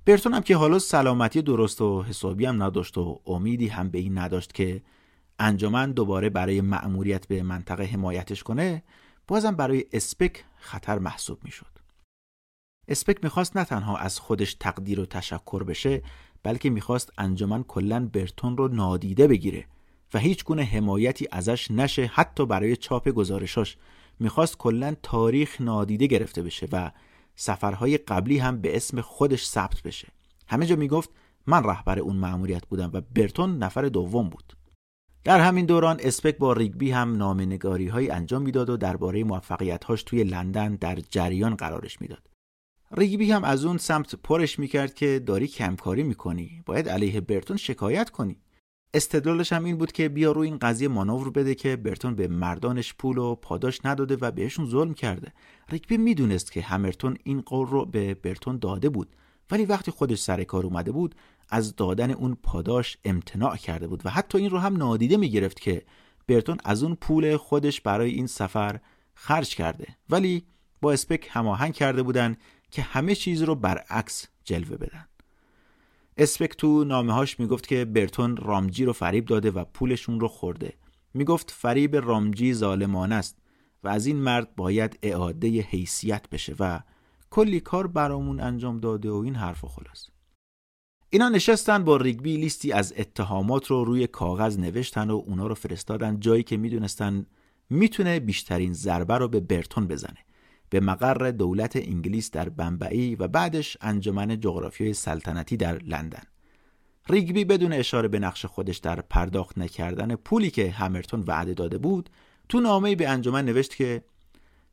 [0.05, 4.19] برتون هم که حالا سلامتی درست و حسابی هم نداشت و امیدی هم به این
[4.19, 4.83] نداشت که
[5.39, 8.83] انجمن دوباره برای مأموریت به منطقه حمایتش کنه
[9.29, 11.67] بازم برای اسپک خطر محسوب می‌شد.
[12.89, 16.03] اسپک می‌خواست نه تنها از خودش تقدیر و تشکر بشه
[16.43, 19.67] بلکه می‌خواست انجمن کلا برتون رو نادیده بگیره
[20.15, 23.77] و هیچ گونه حمایتی ازش نشه حتی برای چاپ گزارشاش
[24.21, 26.91] می‌خواست کلا تاریخ نادیده گرفته بشه و
[27.41, 30.09] سفرهای قبلی هم به اسم خودش ثبت بشه.
[30.49, 31.11] همه جا می‌گفت
[31.47, 34.53] من رهبر اون مأموریت بودم و برتون نفر دوم بود.
[35.25, 40.03] در همین دوران اسپک با ریگبی هم نامنگاری های انجام می‌داد و درباره موفقیت هاش
[40.03, 42.31] توی لندن در جریان قرارش می‌داد.
[42.97, 46.63] ریگبی هم از اون سمت پرش می‌کرد که داری کمکاری می‌کنی.
[46.67, 48.41] باید علیه برتون شکایت کنی.
[48.95, 52.95] استدلالش هم این بود که بیا روی این قضیه مانور بده که برتون به مردانش
[52.95, 55.33] پول و پاداش نداده و بهشون ظلم کرده.
[55.69, 59.17] ریگبی می‌دونست که همرتون این قول رو به برتون داده بود.
[59.51, 61.15] ولی وقتی خودش سر کار اومده بود
[61.49, 65.61] از دادن اون پاداش امتناع کرده بود و حتی این رو هم نادیده می گرفت
[65.61, 65.83] که
[66.27, 68.81] برتون از اون پول خودش برای این سفر
[69.15, 69.87] خرج کرده.
[70.11, 70.45] ولی
[70.81, 72.37] با اسپک هماهنگ کرده بودن
[72.71, 75.10] که همه چیز رو برعکس جلوه بدن.
[76.21, 80.73] اسپک تو نامه هاش می‌گفت که برتون رامجی رو فریب داده و پولشون رو خورده.
[81.15, 83.37] می‌گفت فریب رامجی ظالمان است
[83.85, 86.81] و از این مرد باید اعاده حیثیت بشه و
[87.31, 90.07] کلی کار برامون انجام داده و این حرف خلاص
[91.11, 96.21] اینا نشستن با ریگبی لیستی از اتهامات رو روی کاغذ نوشتن و اونا رو فرستادن
[96.21, 97.27] جایی که می‌دونستن
[97.71, 100.19] می‌تونه بیشترین ضربه رو به برتون بزنه.
[100.71, 106.23] به مقر دولت انگلیس در بمبئی و بعدش انجمن جغرافیای سلطنتی در لندن.
[107.09, 112.11] ریگبی بدون اشاره به نقش خودش در پرداخت نکردن پولی که همرتون وعده داده بود
[112.49, 114.05] تو نامه به انجمن نوشت که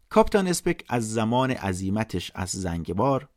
[0.09, 3.29] کاپتان اسپک از زمان عزیمتش از زنگبار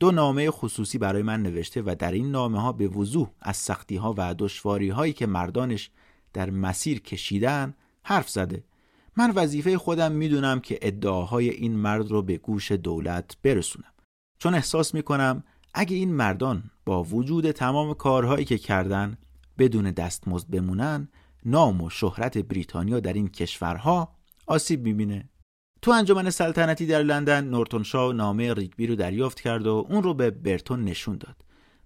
[0.00, 3.96] دو نامه خصوصی برای من نوشته و در این نامه ها به وضوح از سختی
[3.96, 5.90] ها و دشواری هایی که مردانش
[6.32, 8.64] در مسیر کشیدن حرف زده.
[9.16, 13.92] من وظیفه خودم می‌دونم که ادعاهای این مرد رو به گوش دولت برسونم.
[14.38, 15.44] چون احساس می‌کنم
[15.74, 19.18] اگه این مردان با وجود تمام کارهایی که کردن
[19.58, 21.08] بدون دستمزد بمونن
[21.44, 25.28] نام و شهرت بریتانیا در این کشورها آسیب می‌بینه.
[25.82, 30.14] تو انجمن سلطنتی در لندن نورتون شا نامه ریگبی رو دریافت کرد و اون رو
[30.14, 31.36] به برتون نشون داد.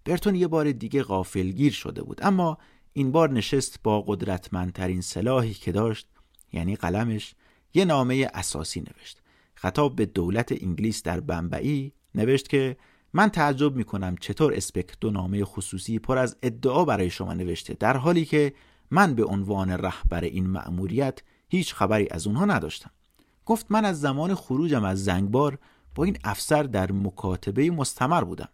[0.04, 2.58] برتون یه بار دیگه غافلگیر شده بود اما
[2.92, 6.08] این بار نشست با قدرتمندترین سلاحی که داشت
[6.54, 7.34] یعنی قلمش
[7.74, 9.20] یه نامه اساسی نوشت.
[9.54, 12.76] خطاب به دولت انگلیس در بمبئی نوشت که
[13.12, 17.96] من تعجب می‌کنم چطور اسپک دو نامه خصوصی پر از ادعا برای شما نوشته در
[17.96, 18.54] حالی که
[18.90, 22.90] من به عنوان رهبر این مأموریت هیچ خبری از اونها نداشتم.
[23.46, 25.58] گفت من از زمان خروجم از زنگبار
[25.94, 28.48] با این افسر در مکاتبه مستمر بودم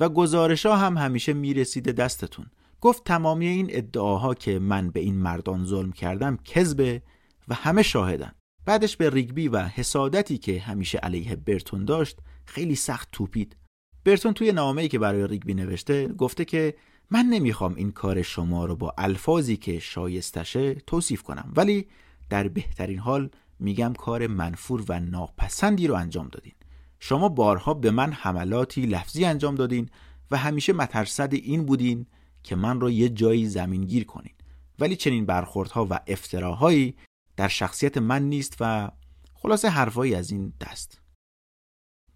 [0.00, 2.46] و گزارش ها هم همیشه می‌رسیده دستتون.
[2.80, 7.02] گفت تمامی این ادعاها که من به این مردان ظلم کردم کذبه
[7.48, 8.32] و همه شاهدن.
[8.64, 13.56] بعدش به ریگبی و حسادتی که همیشه علیه برتون داشت خیلی سخت توپید.
[14.04, 16.74] برتون توی نامه‌ای که برای ریگبی نوشته گفته که
[17.10, 21.86] من نمی‌خوام این کار شما رو با الفاظی که شایستشه توصیف کنم ولی
[22.30, 26.52] در بهترین حال میگم کار منفور و ناپسندی رو انجام دادین.
[27.00, 29.88] شما بارها به من حملاتی لفظی انجام دادین
[30.30, 32.06] و همیشه مترصد این بودین
[32.42, 34.32] که من رو یه جایی زمینگیر کنین.
[34.78, 36.94] ولی چنین برخوردها و افتراهایی
[37.38, 38.90] در شخصیت من نیست و
[39.34, 41.00] خلاصه حرفایی از این دست.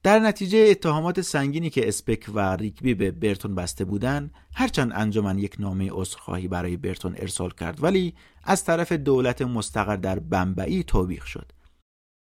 [0.03, 5.57] در نتیجه اتهامات سنگینی که اسپک و ریکبی به برتون بسته بودند هرچند انجمن یک
[5.59, 8.15] نامه عذرخواهی برای برتون ارسال کرد ولی
[8.45, 11.53] از طرف دولت مستقر در بمبئی توبیخ شد.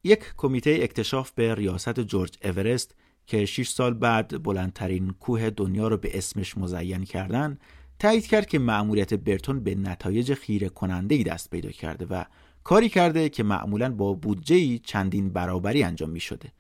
[0.05, 2.94] یک کمیته اکتشاف به ریاست جورج اورست
[3.26, 7.59] که 6 سال بعد بلندترین کوه دنیا را به اسمش مزین کردن
[7.99, 12.24] تایید کرد که مأموریت برتون به نتایج خیره کننده ای دست پیدا کرده و
[12.67, 16.53] کاری کرده که معمولا با بودجه چندین برابری انجام می شده.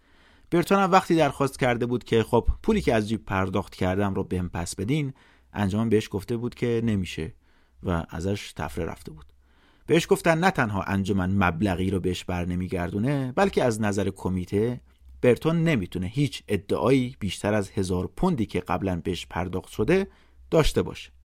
[0.50, 4.24] برتون هم وقتی درخواست کرده بود که خب پولی که از جیب پرداخت کردم رو
[4.24, 5.12] بهم پس بدین
[5.52, 7.34] انجام بهش گفته بود که نمیشه
[7.82, 9.26] و ازش تفره رفته بود
[9.86, 14.80] بهش گفتن نه تنها انجمن مبلغی رو بهش بر نمیگردونه بلکه از نظر کمیته
[15.22, 20.06] برتون نمی‌تونه هیچ ادعایی بیشتر از هزار پوندی که قبلا بهش پرداخت شده
[20.50, 21.15] داشته باشه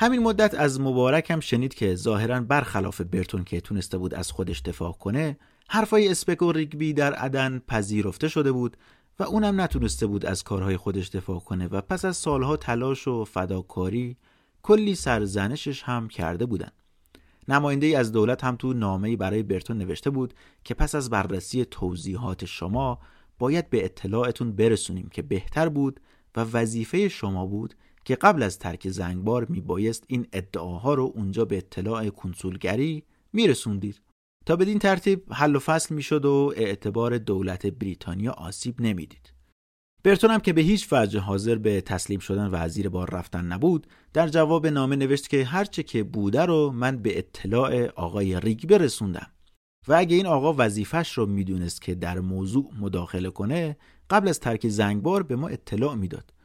[0.00, 4.60] همین مدت از مبارک هم شنید که ظاهرا برخلاف برتون که تونسته بود از خودش
[4.60, 5.38] دفاع کنه
[5.68, 8.76] حرفای اسپک و ریگبی در عدن پذیرفته شده بود
[9.18, 13.24] و اونم نتونسته بود از کارهای خودش دفاع کنه و پس از سالها تلاش و
[13.24, 14.16] فداکاری
[14.62, 16.70] کلی سرزنشش هم کرده بودن.
[17.48, 20.34] نماینده ای از دولت هم تو نامه‌ای برای برتون نوشته بود
[20.64, 22.98] که پس از بررسی توضیحات شما
[23.38, 26.00] باید به اطلاعتون برسونیم که بهتر بود
[26.36, 27.74] و وظیفه شما بود
[28.08, 33.02] که قبل از ترک زنگبار میبایست این ادعاها رو اونجا به اطلاع کنسولگری
[33.32, 34.00] میرسوندید.
[34.46, 39.32] تا بدین ترتیب حل و فصل می‌شد و اعتبار دولت بریتانیا آسیب نمی‌دید.
[40.04, 43.86] برتون هم که به هیچ وجه حاضر به تسلیم شدن و زیر بار رفتن نبود
[44.12, 49.30] در جواب نامه نوشت که هرچه که بوده رو من به اطلاع آقای ریگ برسوندم
[49.88, 53.76] و اگه این آقا وظیفش رو می‌دونست که در موضوع مداخله کنه
[54.10, 56.37] قبل از ترک زنگبار به ما اطلاع می‌داد.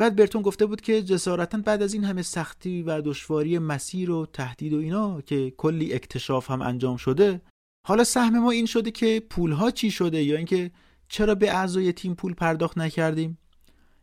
[0.00, 4.26] بعد برتون گفته بود که جسارتا بعد از این همه سختی و دشواری مسیر و
[4.26, 7.40] تهدید و اینا که کلی اکتشاف هم انجام شده
[7.86, 10.70] حالا سهم ما این شده که پولها چی شده یا اینکه
[11.08, 13.38] چرا به اعضای تیم پول پرداخت نکردیم؟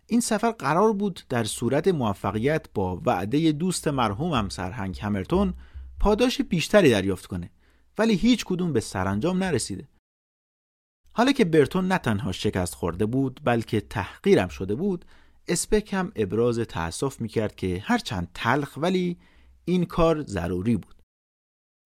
[0.07, 5.53] این سفر قرار بود در صورت موفقیت با وعده دوست مرحومم سرهنگ همرتون
[5.99, 7.49] پاداش بیشتری دریافت کنه
[7.97, 9.87] ولی هیچ کدوم به سرانجام نرسیده.
[11.11, 15.05] حالا که برتون نه تنها شکست خورده بود بلکه تحقیرم شده بود
[15.47, 19.17] اسپک هم ابراز تأسف می‌کرد که هرچند تلخ ولی
[19.65, 20.95] این کار ضروری بود.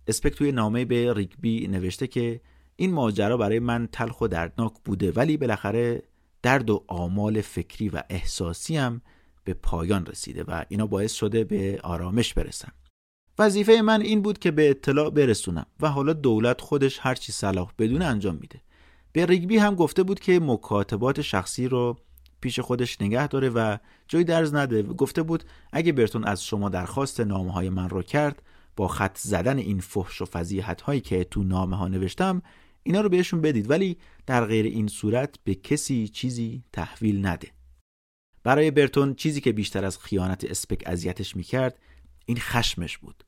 [0.07, 2.41] اسپک توی نامه به ریگبی نوشته که
[2.76, 6.03] این ماجرا برای من تلخ و دردناک بوده ولی بالاخره
[6.41, 9.01] درد و آمال فکری و احساسی هم
[9.43, 12.72] به پایان رسیده و اینا باعث شده به آرامش برسم
[13.39, 18.01] وظیفه من این بود که به اطلاع برسونم و حالا دولت خودش هرچی صلاح بدون
[18.01, 18.62] انجام میده.
[19.12, 21.97] به ریگبی هم گفته بود که مکاتبات شخصی رو
[22.42, 23.78] پیش خودش نگه داره و
[24.08, 24.84] جای درز نده.
[24.84, 28.42] گفته بود اگه برتون از شما درخواست نامه های من رو کرد
[28.76, 32.42] با خط زدن این فحش و فضیحت هایی که تو نامه ها نوشتم
[32.84, 33.70] اینا رو بهشون بدید.
[33.70, 37.48] ولی در غیر این صورت به کسی چیزی تحویل نده.
[38.44, 41.80] برای برتون چیزی که بیشتر از خیانت اسپک اذیتش می‌کرد
[42.26, 43.24] این خشمش بود.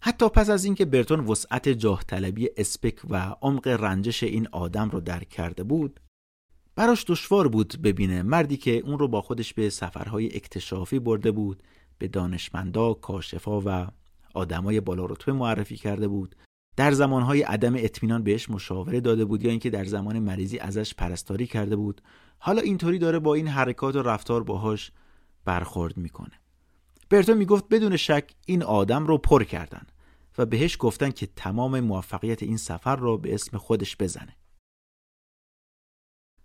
[0.00, 5.00] حتی پس از اینکه برتون وسعت جاه طلبی اسپک و عمق رنجش این آدم رو
[5.00, 6.00] درک کرده بود
[6.78, 11.62] براش دشوار بود ببینه مردی که اون رو با خودش به سفرهای اکتشافی برده بود
[11.98, 13.86] به دانشمندا، کاشفا و
[14.34, 16.34] آدمای بالا رتبه معرفی کرده بود.
[16.76, 21.46] در زمانهای عدم اطمینان بهش مشاوره داده بود یا اینکه در زمان مریضی ازش پرستاری
[21.46, 22.00] کرده بود.
[22.38, 24.92] حالا اینطوری داره با این حرکات و رفتار باهاش
[25.44, 26.40] برخورد می‌کنه.
[27.10, 29.86] برتو می‌گفت بدون شک این آدم رو پر کردن
[30.38, 34.36] و بهش گفتن که تمام موفقیت این سفر را به اسم خودش بزنه.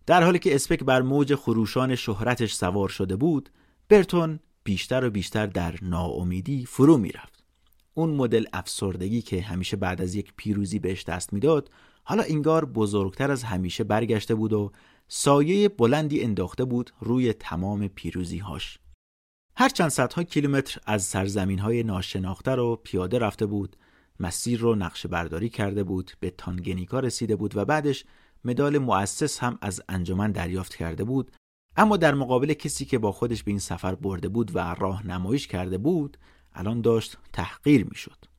[0.06, 3.50] در حالی که اسپک بر موج خروشان شهرتش سوار شده بود
[3.90, 7.44] برتون بیشتر و بیشتر در ناامیدی فرو می‌رفت
[7.94, 11.70] اون مدل افسردگی که همیشه بعد از یک پیروزی بهش دست می‌داد
[12.04, 14.72] حالا انگار بزرگتر از همیشه برگشته بود و
[15.08, 18.80] سایه بلندی انداخته بود روی تمام پیروزی هاش.
[19.56, 23.76] هر چند صدها کیلومتر از سرزمین های ناشناخته رو پیاده رفته بود
[24.20, 28.06] مسیر رو نقشه برداری کرده بود به تانگنیکا رسیده بود و بعدش
[28.46, 31.32] مدال مؤسس هم از انجمن دریافت کرده بود
[31.76, 35.48] اما در مقابل کسی که با خودش به این سفر برده بود و راه نمایش
[35.48, 36.18] کرده بود
[36.54, 38.34] الان داشت تحقیر می‌شد.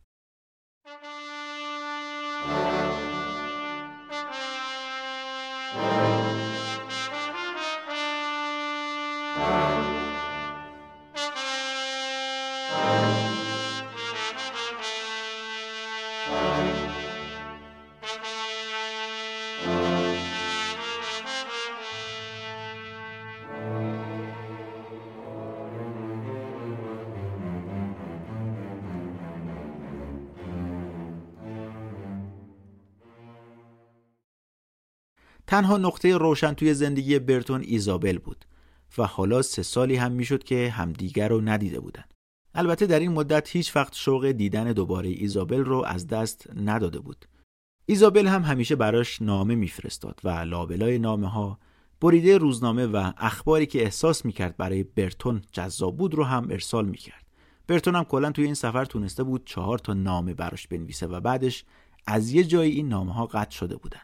[35.54, 38.44] تنها نقطه روشن توی زندگی برتون ایزابل بود
[38.98, 42.04] و حالا سه سالی هم می‌شد که همدیگر رو ندیده بودن.
[42.54, 47.24] البته در این مدت هیچ وقت شوق دیدن دوباره ایزابل رو از دست نداده بود.
[47.86, 51.58] ایزابل هم همیشه براش نامه میفرستاد و لابلای نامه ها
[52.00, 57.26] بریده روزنامه و اخباری که احساس می‌کرد برای برتون جذاب بود رو هم ارسال می‌کرد.
[57.66, 61.64] برتون هم کلا توی این سفر تونسته بود چهار تا نامه براش بنویسه و بعدش
[62.06, 64.00] از یه جایی این نامه ها قطع شده بودن.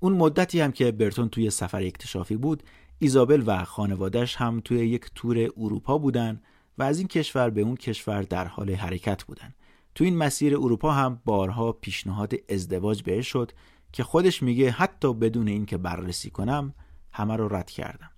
[0.00, 2.62] اون مدتی هم که برتون توی سفر اکتشافی بود
[2.98, 6.40] ایزابل و خانوادهش هم توی یک تور اروپا بودن
[6.78, 9.54] و از این کشور به اون کشور در حال حرکت بودن.
[9.94, 13.52] تو این مسیر اروپا هم بارها پیشنهاد ازدواج بهش شد
[13.92, 16.74] که خودش میگه حتی بدون اینکه بررسی کنم
[17.12, 18.10] همه رو رد کردم.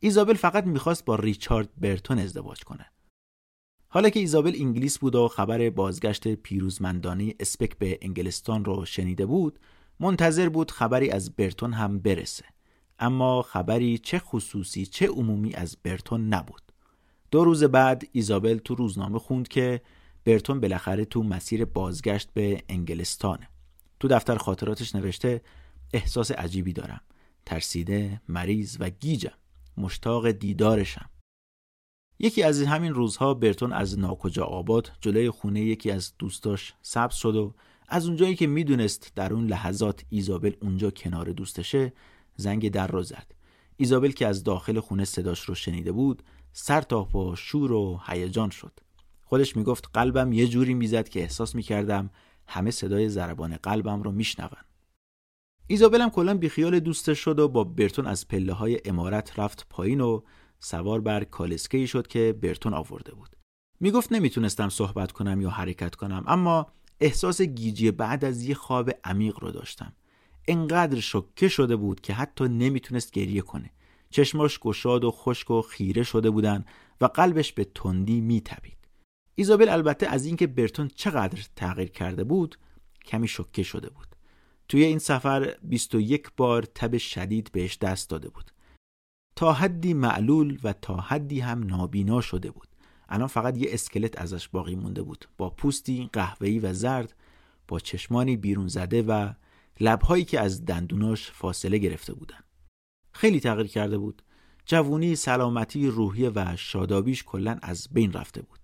[0.00, 2.86] ایزابل فقط می‌خواست با ریچارد برتون ازدواج کنه.
[3.88, 9.58] حالا که ایزابل انگلیس بود و خبر بازگشت پیروزمندانه اسپک به انگلستان رو شنیده بود
[10.00, 12.44] منتظر بود خبری از برتون هم برسه.
[12.98, 16.62] اما خبری چه خصوصی چه عمومی از برتون نبود.
[17.30, 19.80] دو روز بعد ایزابل تو روزنامه خوند که
[20.24, 23.48] برتون بالاخره تو مسیر بازگشت به انگلستانه.
[24.00, 25.40] تو دفتر خاطراتش نوشته
[25.92, 27.00] احساس عجیبی دارم.
[27.46, 29.32] ترسیده مریض و گیجم.
[29.76, 31.10] مشتاق دیدارشم.
[32.18, 37.36] یکی از همین روزها برتون از ناکجا آباد جلوی خونه یکی از دوستاش سبز شد
[37.36, 37.54] و
[37.88, 41.92] از اونجایی که می‌دونست در اون لحظات ایزابل اونجا کنار دوستشه
[42.36, 43.32] زنگ در رو زد.
[43.76, 46.22] ایزابل که از داخل خونه صداش رو شنیده بود
[46.52, 48.80] سر تا پا شور و هیجان شد.
[49.22, 52.10] خودش می‌گفت قلبم یه جوری می‌زد که احساس می‌کردم
[52.46, 54.50] همه صدای ضربان قلبم رو میشنون.
[55.66, 60.00] ایزابل هم کلا بیخیال دوستش شد و با برتون از پله های امارت رفت پایین
[60.00, 60.22] و
[60.60, 63.36] سوار بر کالسکهی شد که برتون آورده بود.
[63.80, 66.66] می‌گفت نمی‌تونستم صحبت کنم یا حرکت کنم اما
[67.00, 69.92] احساس گیجی بعد از یه خواب عمیق رو داشتم.
[70.48, 73.70] انقدر شکه شده بود که حتی نمی‌تونست گریه کنه.
[74.10, 76.64] چشماش گشاد و خشک و خیره شده بودن
[77.00, 78.78] و قلبش به تندی میتبید
[79.34, 82.58] ایزابل البته از اینکه برتون چقدر تغییر کرده بود
[83.04, 84.16] کمی شکه شده بود.
[84.68, 88.50] توی این سفر 21 بار تب شدید بهش دست داده بود.
[89.36, 92.67] تا حدی معلول و تا حدی هم نابینا شده بود.
[93.08, 95.28] الان فقط یه اسکلت ازش باقی مونده بود.
[95.36, 97.14] با پوستی قهوه‌ای و زرد
[97.68, 99.32] با چشمانی بیرون زده و
[99.80, 102.40] لبهایی که از دندوناش فاصله گرفته بودن.
[103.12, 104.22] خیلی تغییر کرده بود.
[104.66, 108.58] جوونی سلامتی روحی و شادابیش کلا از بین رفته بود.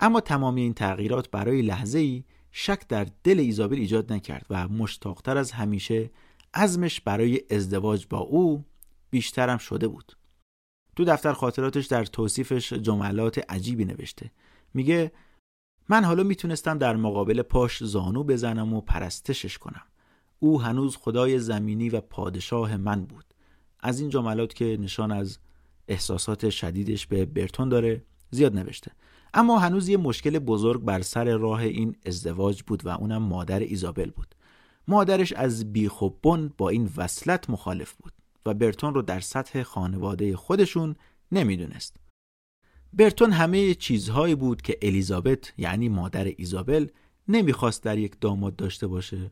[0.00, 5.36] اما تمامی این تغییرات برای لحظه ای شک در دل ایزابل ایجاد نکرد و مشتاقتر
[5.36, 6.10] از همیشه
[6.54, 8.64] عزمش برای ازدواج با او
[9.10, 10.16] بیشترم شده بود.
[10.96, 14.30] تو دفتر خاطراتش در توصیفش جملات عجیبی نوشته.
[14.74, 15.12] میگه
[15.88, 19.82] من حالا می‌تونستم در مقابل پاش زانو بزنم و پرستشش کنم.
[20.38, 23.24] او هنوز خدای زمینی و پادشاه من بود.
[23.80, 25.38] از این جملات که نشان از
[25.88, 28.92] احساسات شدیدش به برتون داره زیاد نوشته.
[29.34, 34.10] اما هنوز یه مشکل بزرگ بر سر راه این ازدواج بود و اونم مادر ایزابل
[34.10, 34.34] بود.
[34.88, 38.12] مادرش از بیخوبون با این وصلت مخالف بود.
[38.46, 40.96] و برتون رو در سطح خانواده خودشون
[41.32, 41.96] نمی‌دونست.
[42.92, 46.86] برتون همه چیزهایی بود که الیزابت یعنی مادر ایزابل
[47.28, 49.30] نمی‌خواست در یک داماد داشته باشه.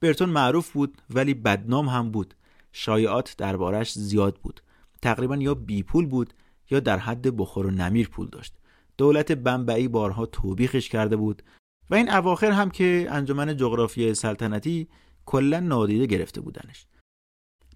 [0.00, 2.34] برتون معروف بود ولی بدنام هم بود.
[2.72, 4.60] شایعات دربارش زیاد بود.
[5.02, 6.34] تقریبا یا بی پول بود
[6.70, 8.54] یا در حد بخور و نمیر پول داشت.
[8.98, 11.42] دولت بمبئی بارها توبیخش کرده بود
[11.90, 14.88] و این اواخر هم که انجمن جغرافی سلطنتی
[15.26, 16.86] کلا نادیده گرفته بودنش.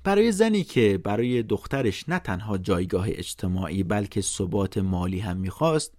[0.05, 5.95] برای زنی که برای دخترش نه تنها جایگاه اجتماعی بلکه ثبات مالی هم می‌خواست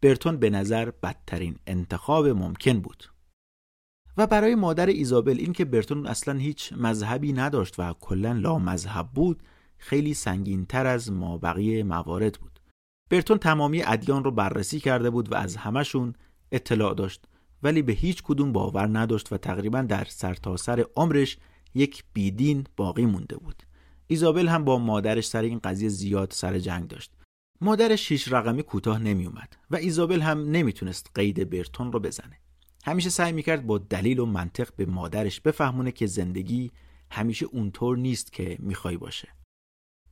[0.00, 3.04] برتون به نظر بدترین انتخاب ممکن بود.
[4.16, 9.08] و برای مادر ایزابل این که برتون اصلا هیچ مذهبی نداشت و کلا لا مذهب
[9.14, 9.42] بود
[9.78, 12.60] خیلی سنگین تر از ما بقیه موارد بود.
[13.10, 16.14] برتون تمامی ادیان رو بررسی کرده بود و از همشون
[16.52, 17.24] اطلاع داشت
[17.62, 21.38] ولی به هیچ کدوم باور نداشت و تقریبا در سرتاسر سر عمرش
[21.74, 23.62] یک بیدین باقی مونده بود.
[24.06, 27.12] ایزابل هم با مادرش سر این قضیه زیاد سر جنگ داشت.
[27.60, 32.38] مادرش شیش رقمی کوتاه نمی اومد و ایزابل هم نمی‌تونست قید برتون رو بزنه.
[32.84, 36.70] همیشه سعی می‌کرد با دلیل و منطق به مادرش بفهمونه که زندگی
[37.10, 39.28] همیشه اونطور نیست که می‌خوای باشه.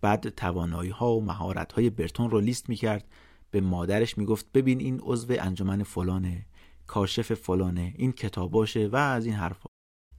[0.00, 3.08] بعد توانایی ها و مهارت های برتون رو لیست می‌کرد.
[3.50, 6.46] به مادرش می‌گفت ببین این عضو انجمن فلانه
[6.86, 9.67] کاشف فلانه این کتاباشه و از این حرفا.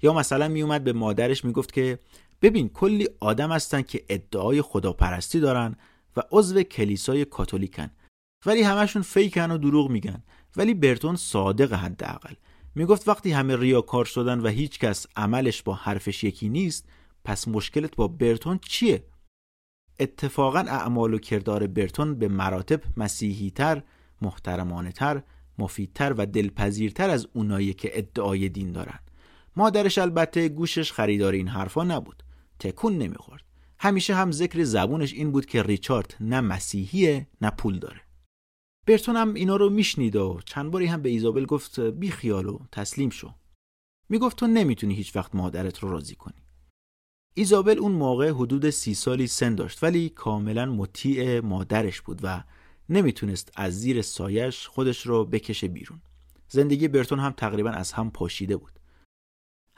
[0.01, 1.99] یا مثلا میومد به مادرش می‌گفت که
[2.41, 5.75] ببین کلی آدم هستن که ادعای خداپرستی دارن
[6.17, 7.89] و عضو کلیسای کاتولیکن.
[8.45, 10.23] ولی همشون فیکن و دروغ میگن.
[10.57, 12.33] ولی برتون صادق حداقل.
[12.75, 16.89] می‌گفت وقتی همه ریاکار شدن و هیچ کس عملش با حرفش یکی نیست
[17.23, 19.03] پس مشکلت با برتون چیه؟
[19.99, 23.83] اتفاقا اعمال و کردار برتون به مراتب مسیحیتر
[24.21, 25.23] محترمانه تر
[25.57, 28.99] مفیدتر و دلپذیرتر از اونایی که ادعای دین دارن.
[29.59, 32.23] مادرش البته گوشش خریدار این حرفا نبود.
[32.59, 33.43] تکون نمی‌خورد.
[33.79, 38.01] همیشه هم ذکر زبونش این بود که ریچارد نه مسیحیه نه پول داره.
[38.87, 42.59] برتون هم اینا رو میشنید و چند باری هم به ایزابل گفت بی خیال و
[42.71, 43.33] تسلیم شو.
[44.09, 46.43] می‌گفت تو نمی‌تونی هیچ وقت مادرت رو راضی کنی.
[47.33, 52.43] ایزابل اون موقع حدود سی سالی سن داشت ولی کاملا مطیع مادرش بود و
[52.89, 56.01] نمی‌تونست از زیر سایش خودش رو بکشه بیرون.
[56.49, 58.78] زندگی برتون هم تقریبا از هم پاشیده بود.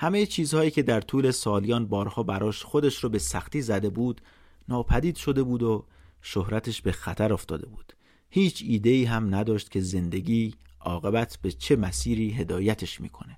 [0.02, 4.22] همه چیزهایی که در طول سالیان بارها براش خودش رو به سختی زده بود
[4.70, 5.86] ناپدید شده بود و
[6.22, 7.94] شهرتش به خطر افتاده بود.
[8.30, 13.38] هیچ ایده ای هم نداشت که زندگی عاقبت به چه مسیری هدایتش می‌کنه.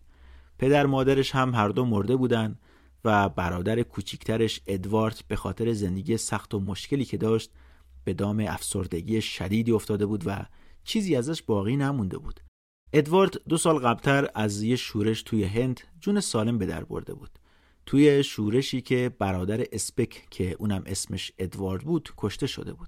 [0.59, 2.59] پدر مادرش هم هر دو مرده بودن
[3.05, 7.51] و برادر کوچیکترش ادوارد به خاطر زندگی سخت و مشکلی که داشت
[8.03, 10.45] به دام افسردگی شدیدی افتاده بود و
[10.83, 12.39] چیزی ازش باقی نمونده بود.
[12.95, 17.29] ادوارد دو سال قبلتر از یه شورش توی هند جون سالم به در برده بود.
[17.85, 22.87] توی شورشی که برادر اسپک که اونم اسمش ادوارد بود کشته شده بود.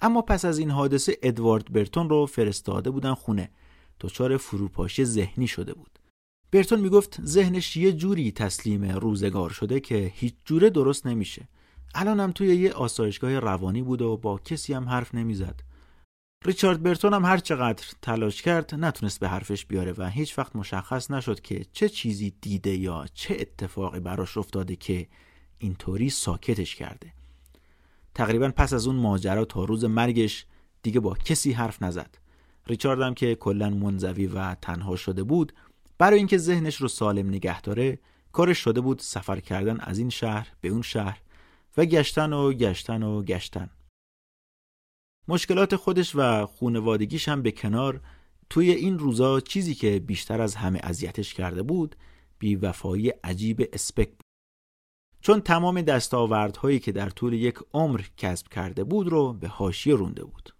[0.00, 3.50] اما پس از این حادثه ادوارد برتون رو فرستاده بودن خونه.
[4.00, 5.98] دچار فروپاشی ذهنی شده بود.
[6.52, 11.48] برتون می‌گفت ذهنش یه جوری تسلیم روزگار شده که هیچ جوره درست نمیشه.
[11.94, 15.60] الانم توی یه آسایشگاه روانی بود و با کسی هم حرف نمی‌زد.
[16.44, 21.10] ریچارد برتون هم هر چقدر تلاش کرد نتونست به حرفش بیاره و هیچ وقت مشخص
[21.10, 25.06] نشد که چه چیزی دیده یا چه اتفاقی براش افتاده که
[25.58, 27.12] اینطوری ساکتش کرده.
[28.14, 30.46] تقریبا پس از اون ماجرا تا روز مرگش
[30.82, 32.18] دیگه با کسی حرف نزد.
[32.66, 35.52] ریچارد هم که کلا منزوی و تنها شده بود
[35.98, 37.98] برای اینکه ذهنش رو سالم نگه داره
[38.32, 41.20] کارش شده بود سفر کردن از این شهر به اون شهر
[41.76, 43.70] و گشتن و گشتن و گشتن.
[45.28, 48.00] مشکلات خودش و خونوادگیش هم به کنار
[48.50, 51.96] توی این روزا چیزی که بیشتر از همه اذیتش کرده بود
[52.38, 54.24] بیوفایی عجیب اسپک بود.
[55.20, 60.24] چون تمام دستاوردهایی که در طول یک عمر کسب کرده بود رو به حاشیه رونده
[60.24, 60.54] بود.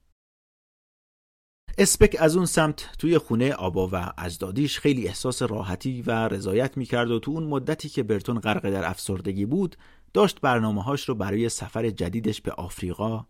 [1.78, 7.10] اسپک از اون سمت توی خونه آبا و اجدادیش خیلی احساس راحتی و رضایت می‌کرد
[7.10, 9.76] و تو اون مدتی که برتون غرق در افسردگی بود
[10.12, 13.26] داشت برنامه هاش رو برای سفر جدیدش به آفریقا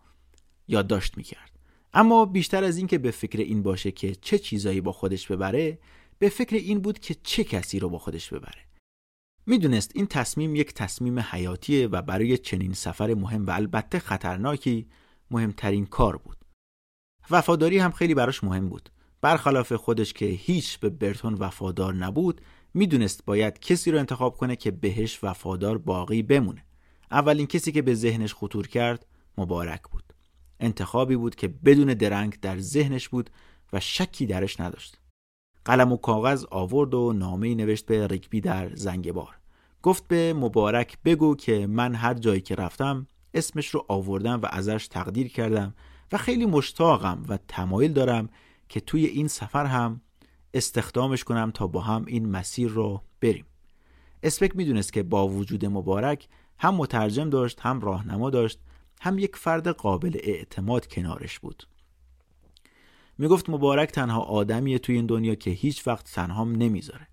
[0.71, 1.51] یادداشت می‌کرد.
[1.93, 5.79] اما بیشتر از اینکه به فکر این باشه که چه چیزایی با خودش ببره
[6.19, 8.67] به فکر این بود که چه کسی رو با خودش ببره.
[9.47, 14.89] می‌دونست این تصمیم یک تصمیم حیاتیه و برای چنین سفر مهم و البته خطرناکی
[15.31, 16.37] مهمترین کار بود.
[17.31, 18.91] وفاداری هم خیلی براش مهم بود.
[19.21, 22.41] برخلاف خودش که هیچ به برتون وفادار نبود
[22.75, 26.65] می‌دونست باید کسی رو انتخاب کنه که بهش وفادار باقی بمونه.
[27.11, 29.07] اولین کسی که به ذهنش خطور کرد
[29.39, 30.10] مبارک بود.
[30.61, 33.31] انتخابی بود که بدون درنگ در ذهنش بود
[33.73, 34.99] و شکی درش نداشت.
[35.65, 39.37] قلم و کاغذ آورد و نامه نوشت به رکبی در زنگبار.
[39.83, 44.89] گفت به مبارک بگو که من هر جایی که رفتم اسمش رو آوردم و ازش
[44.89, 45.75] تقدیر کردم
[46.13, 48.29] و خیلی مشتاقم و تمایل دارم
[48.69, 50.01] که توی این سفر هم
[50.55, 53.45] استخدامش کنم تا با هم این مسیر رو بریم.
[54.23, 58.59] اسپک می‌دونست که با وجود مبارک هم مترجم داشت هم راهنما داشت
[59.01, 61.69] هم یک فرد قابل اعتماد کنارش بود.
[63.19, 67.09] می‌گفت مبارک تنها آدمیه توی این دنیا که هیچ وقت تنهام نمی‌ذاره.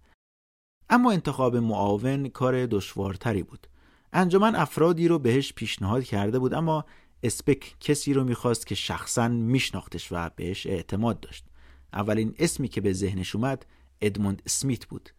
[0.89, 3.67] اما انتخاب معاون کار دشوارتری بود.
[4.13, 6.85] انجمن افرادی رو بهش پیشنهاد کرده بود اما
[7.23, 11.45] اسپک کسی رو می‌خواست که شخصا میشناختش و بهش اعتماد داشت.
[11.93, 13.65] اولین اسمی که به ذهنش اومد
[14.01, 15.09] ادموند اسمیت بود.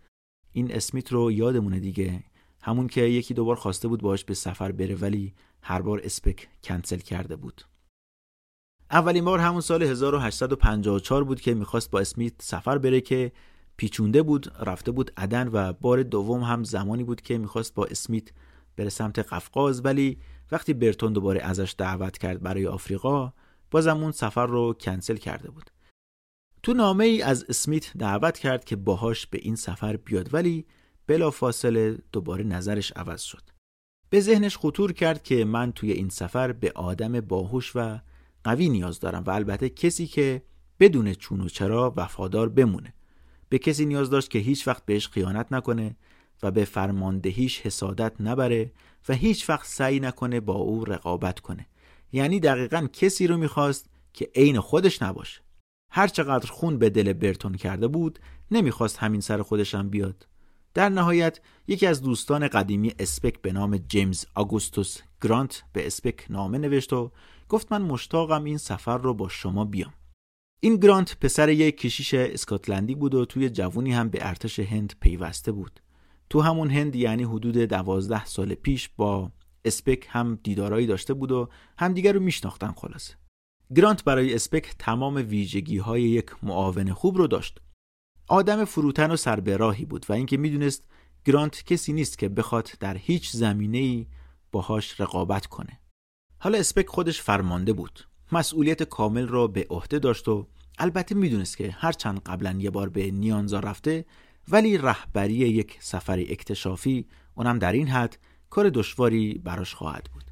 [0.53, 2.23] این اسمیت رو یادمونه دیگه.
[2.63, 6.99] همون که یکی دوبار خواسته بود باش به سفر بره ولی هر بار اسپک کنسل
[6.99, 7.63] کرده بود.
[8.91, 13.33] اولین بار همون سال 1854 بود که می‌خواست با اسمیت سفر بره که
[13.77, 18.29] پیچونده بود رفته بود عدن و بار دوم هم زمانی بود که می‌خواست با اسمیت
[18.77, 19.85] بره سمت قفقاز.
[19.85, 20.19] ولی
[20.53, 23.33] وقتی برتون دوباره ازش دعوت کرد برای آفریقا
[23.71, 25.71] بازم اون سفر رو کنسل کرده بود.
[26.63, 30.67] تو نامه ای از اسمیت دعوت کرد که باهاش به این سفر بیاد ولی
[31.07, 33.58] بلا فاصله دوباره نظرش عوض شد.
[34.11, 37.99] به ذهنش خطور کرد که من توی این سفر به آدم باهوش و
[38.45, 40.43] قوی نیاز دارم و البته کسی که
[40.81, 42.95] بدون چون و چرا وفادار بمونه.
[43.49, 45.97] به کسی نیاز داشت که هیچ وقت بهش خیانت نکنه
[46.43, 48.73] و به فرماندهیش حسادت نبره
[49.09, 51.67] و هیچ وقت سعی نکنه با او رقابت کنه.
[52.13, 55.41] یعنی دقیقا کسی رو می‌خواست که عین خودش نباشه.
[55.93, 58.19] هر چقدر خون به دل برتون کرده بود
[58.51, 60.27] نمی‌خواست همین سر خودشم بیاد.
[60.79, 66.59] در نهایت یکی از دوستان قدیمی اسپک به نام جیمز آگوستوس گرانت به اسپک نامه
[66.59, 67.11] نوشت و
[67.49, 69.93] گفت من مشتاقم این سفر رو با شما بیام.
[70.61, 75.53] این گرانت پسر یک کشیش اسکاتلندی بود و توی جوونی هم به ارتش هند پیوسته
[75.53, 75.81] بود.
[76.31, 79.33] تو همون هند یعنی حدود دوازده سال پیش با
[79.65, 81.49] اسپک هم دیدارایی داشته بود و
[81.79, 83.15] همدیگر رو میشناختن خلاصه.
[83.77, 87.61] گرانت برای اسپک تمام ویژگی های یک معاون خوب رو داشت.
[88.29, 90.89] آدم فروتن و سربراهی بود و اینکه می‌دونست
[91.25, 94.07] گرانت کسی نیست که بخواد در هیچ زمینه ای
[94.53, 95.81] باهاش رقابت کنه.
[96.39, 98.09] حالا اسپک خودش فرمانده بود.
[98.33, 100.49] مسئولیت کامل را به عهده داشت و
[100.79, 104.05] البته می‌دونست که هرچند قبلا یه بار به نیانزا رفته
[104.49, 108.19] ولی رهبری یک سفر اکتشافی اونم در این حد
[108.51, 110.25] کار دشواری براش خواهد بود.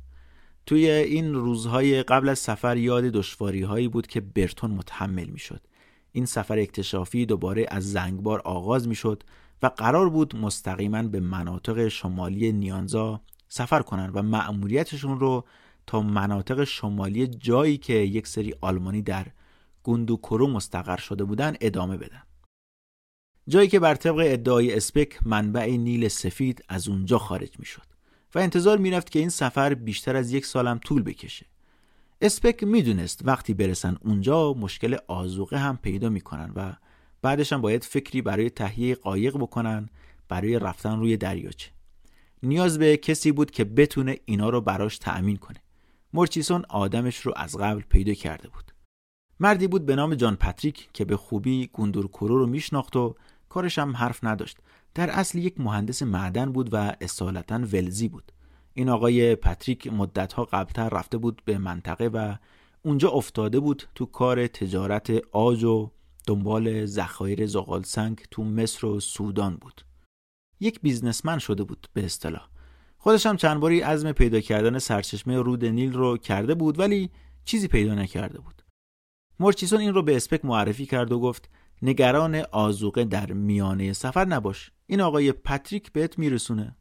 [0.66, 5.60] توی این روزهای قبل از سفر یاد دشواری هایی بود که برتون متحمل می‌شد.
[6.16, 9.22] این سفر اکتشافی دوباره از زنگبار آغاز می‌شد
[9.62, 15.44] و قرار بود مستقیما به مناطق شمالی نیانزا سفر کنند و مأموریتشون رو
[15.86, 19.26] تا مناطق شمالی جایی که یک سری آلمانی در
[19.82, 22.22] گوندوکورو مستقر شده بودن ادامه بدن.
[23.48, 27.86] جایی که بر طبق ادعای اسپک منبع نیل سفید از اونجا خارج می‌شد
[28.34, 31.46] و انتظار می‌رفت که این سفر بیشتر از یک سالم طول بکشه.
[32.20, 36.72] اسپک می‌دونست وقتی برسن اونجا مشکل آزوقه هم پیدا می‌کنن و
[37.22, 39.88] بعدش هم باید فکری برای تهیه قایق بکنن
[40.28, 41.70] برای رفتن روی دریاچه.
[42.42, 45.62] نیاز به کسی بود که بتونه اینا رو براش تأمین کنه.
[46.12, 48.72] مرچیسون آدمش رو از قبل پیدا کرده بود.
[49.40, 53.14] مردی بود به نام جان پاتریک که به خوبی گوندورکورو رو میشناخت و
[53.48, 54.58] کارش هم حرف نداشت.
[54.94, 58.32] در اصل یک مهندس معدن بود و اصالتا ولزی بود.
[58.78, 62.34] این آقای پاتریک مدتها قبلتر رفته بود به منطقه و
[62.82, 65.90] اونجا افتاده بود تو کار تجارت آج و
[66.26, 69.84] دنبال ذخایر زغال سنگ تو مصر و سودان بود.
[70.60, 72.48] یک بیزنسمن شده بود به اصطلاح.
[72.98, 77.10] خودش هم چند باری عزم پیدا کردن سرچشمه رود نیل رو کرده بود ولی
[77.44, 78.62] چیزی پیدا نکرده بود.
[79.40, 81.50] مورچیسون این رو به اسپک معرفی کرد و گفت
[81.82, 84.70] نگران آزوقه در میانه سفر نباش.
[84.86, 86.76] این آقای پاتریک بهت میرسونه.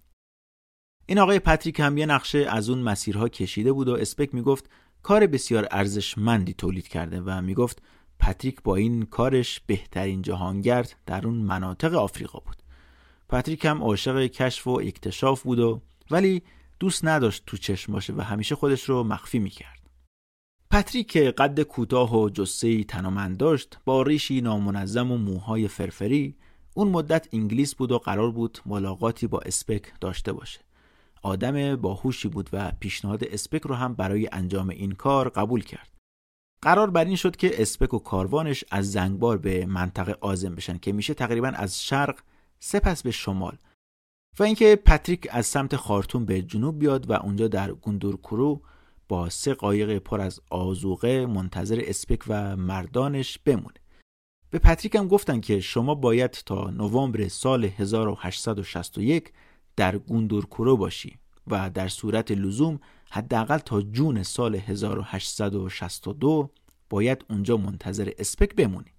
[1.08, 4.70] این آقای پاتریک هم یه نقشه از اون مسیرها کشیده بود و اسپک می‌گفت
[5.04, 7.82] کار بسیار ارزشمندی تولید کرده و می‌گفت
[8.20, 12.56] پاتریک با این کارش بهترین جهانگرد در اون مناطق آفریقا بود.
[13.30, 15.82] پاتریک هم عاشق کشف و اکتشاف بود و
[16.12, 16.44] ولی
[16.80, 19.90] دوست نداشت تو چشم باشه و همیشه خودش رو مخفی می‌کرد.
[20.72, 26.36] پتریک قد کوتاه و جسه تنومند داشت با ریشی نامنظم و موهای فرفری
[26.74, 30.60] اون مدت انگلیس بود و قرار بود ملاقاتی با اسپک داشته باشه.
[31.26, 35.90] آدم باهوشی بود و پیشنهاد اسپک رو هم برای انجام این کار قبول کرد.
[36.62, 40.92] قرار بر این شد که اسپک و کاروانش از زنگبار به منطقه آزم بشن که
[40.94, 42.20] میشه تقریبا از شرق
[42.60, 43.58] سپس به شمال.
[44.40, 48.62] و اینکه پتریک از سمت خارتوم به جنوب بیاد و اونجا در گوندوکورو
[49.08, 53.80] با سه قایق پر از آذوقه منتظر اسپک و مردانش بمونه.
[54.50, 59.32] به پتریک هم گفتن که شما باید تا نوامبر سال 1861
[59.76, 62.80] در گوندوکورو باشی و در صورت لزوم
[63.10, 66.50] حداقل تا June سال 1862
[66.90, 68.92] باید اونجا منتظر اسپک بمونی.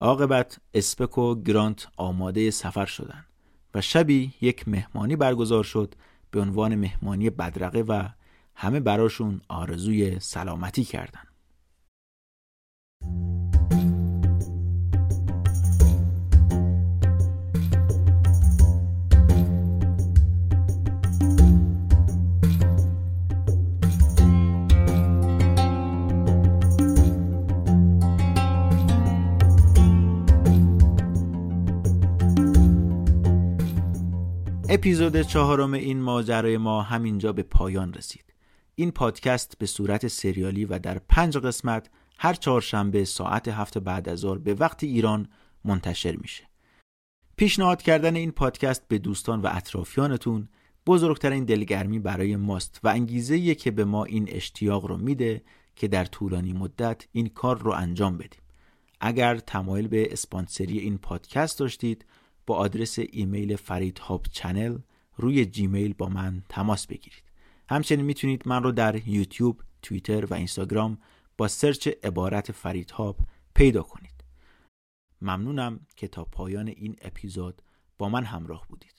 [0.00, 3.24] عاقبت اسپک و گرانت آماده سفر شدند
[3.74, 5.94] و شبی یک مهمانی برگزار شد
[6.30, 8.08] به عنوان مهمانی بدرقه و
[8.54, 11.27] همه براشون آرزوی سلامتی کردن
[34.70, 38.34] اپیزود چهارم این ماجرای ما همینجا به پایان رسید
[38.74, 44.18] این پادکست به صورت سریالی و در پنج قسمت هر چهارشنبه ساعت هفت بعد از
[44.18, 45.28] ظهر به وقت ایران
[45.64, 46.48] منتشر میشه.
[47.36, 50.48] پیشنهاد کردن این پادکست به دوستان و اطرافیانتون
[50.86, 55.42] بزرگترین دلگرمی برای ماست و انگیزه که به ما این اشتیاق رو میده
[55.76, 58.42] که در طولانی مدت این کار رو انجام بدیم.
[59.00, 62.04] اگر تمایل به اسپانسری این پادکست داشتید
[62.48, 64.78] با آدرس ایمیل فرید هاب channel
[65.16, 67.22] روی جیمیل با من تماس بگیرید.
[67.68, 70.98] همچنین می‌تونید من رو در یوتیوب، توییتر و اینستاگرام
[71.36, 73.16] با search عبارت فریدهاب
[73.54, 74.24] پیدا کنید.
[75.22, 77.62] ممنونم که تا پایان این اپیزود
[77.98, 78.97] با من همراه بودید.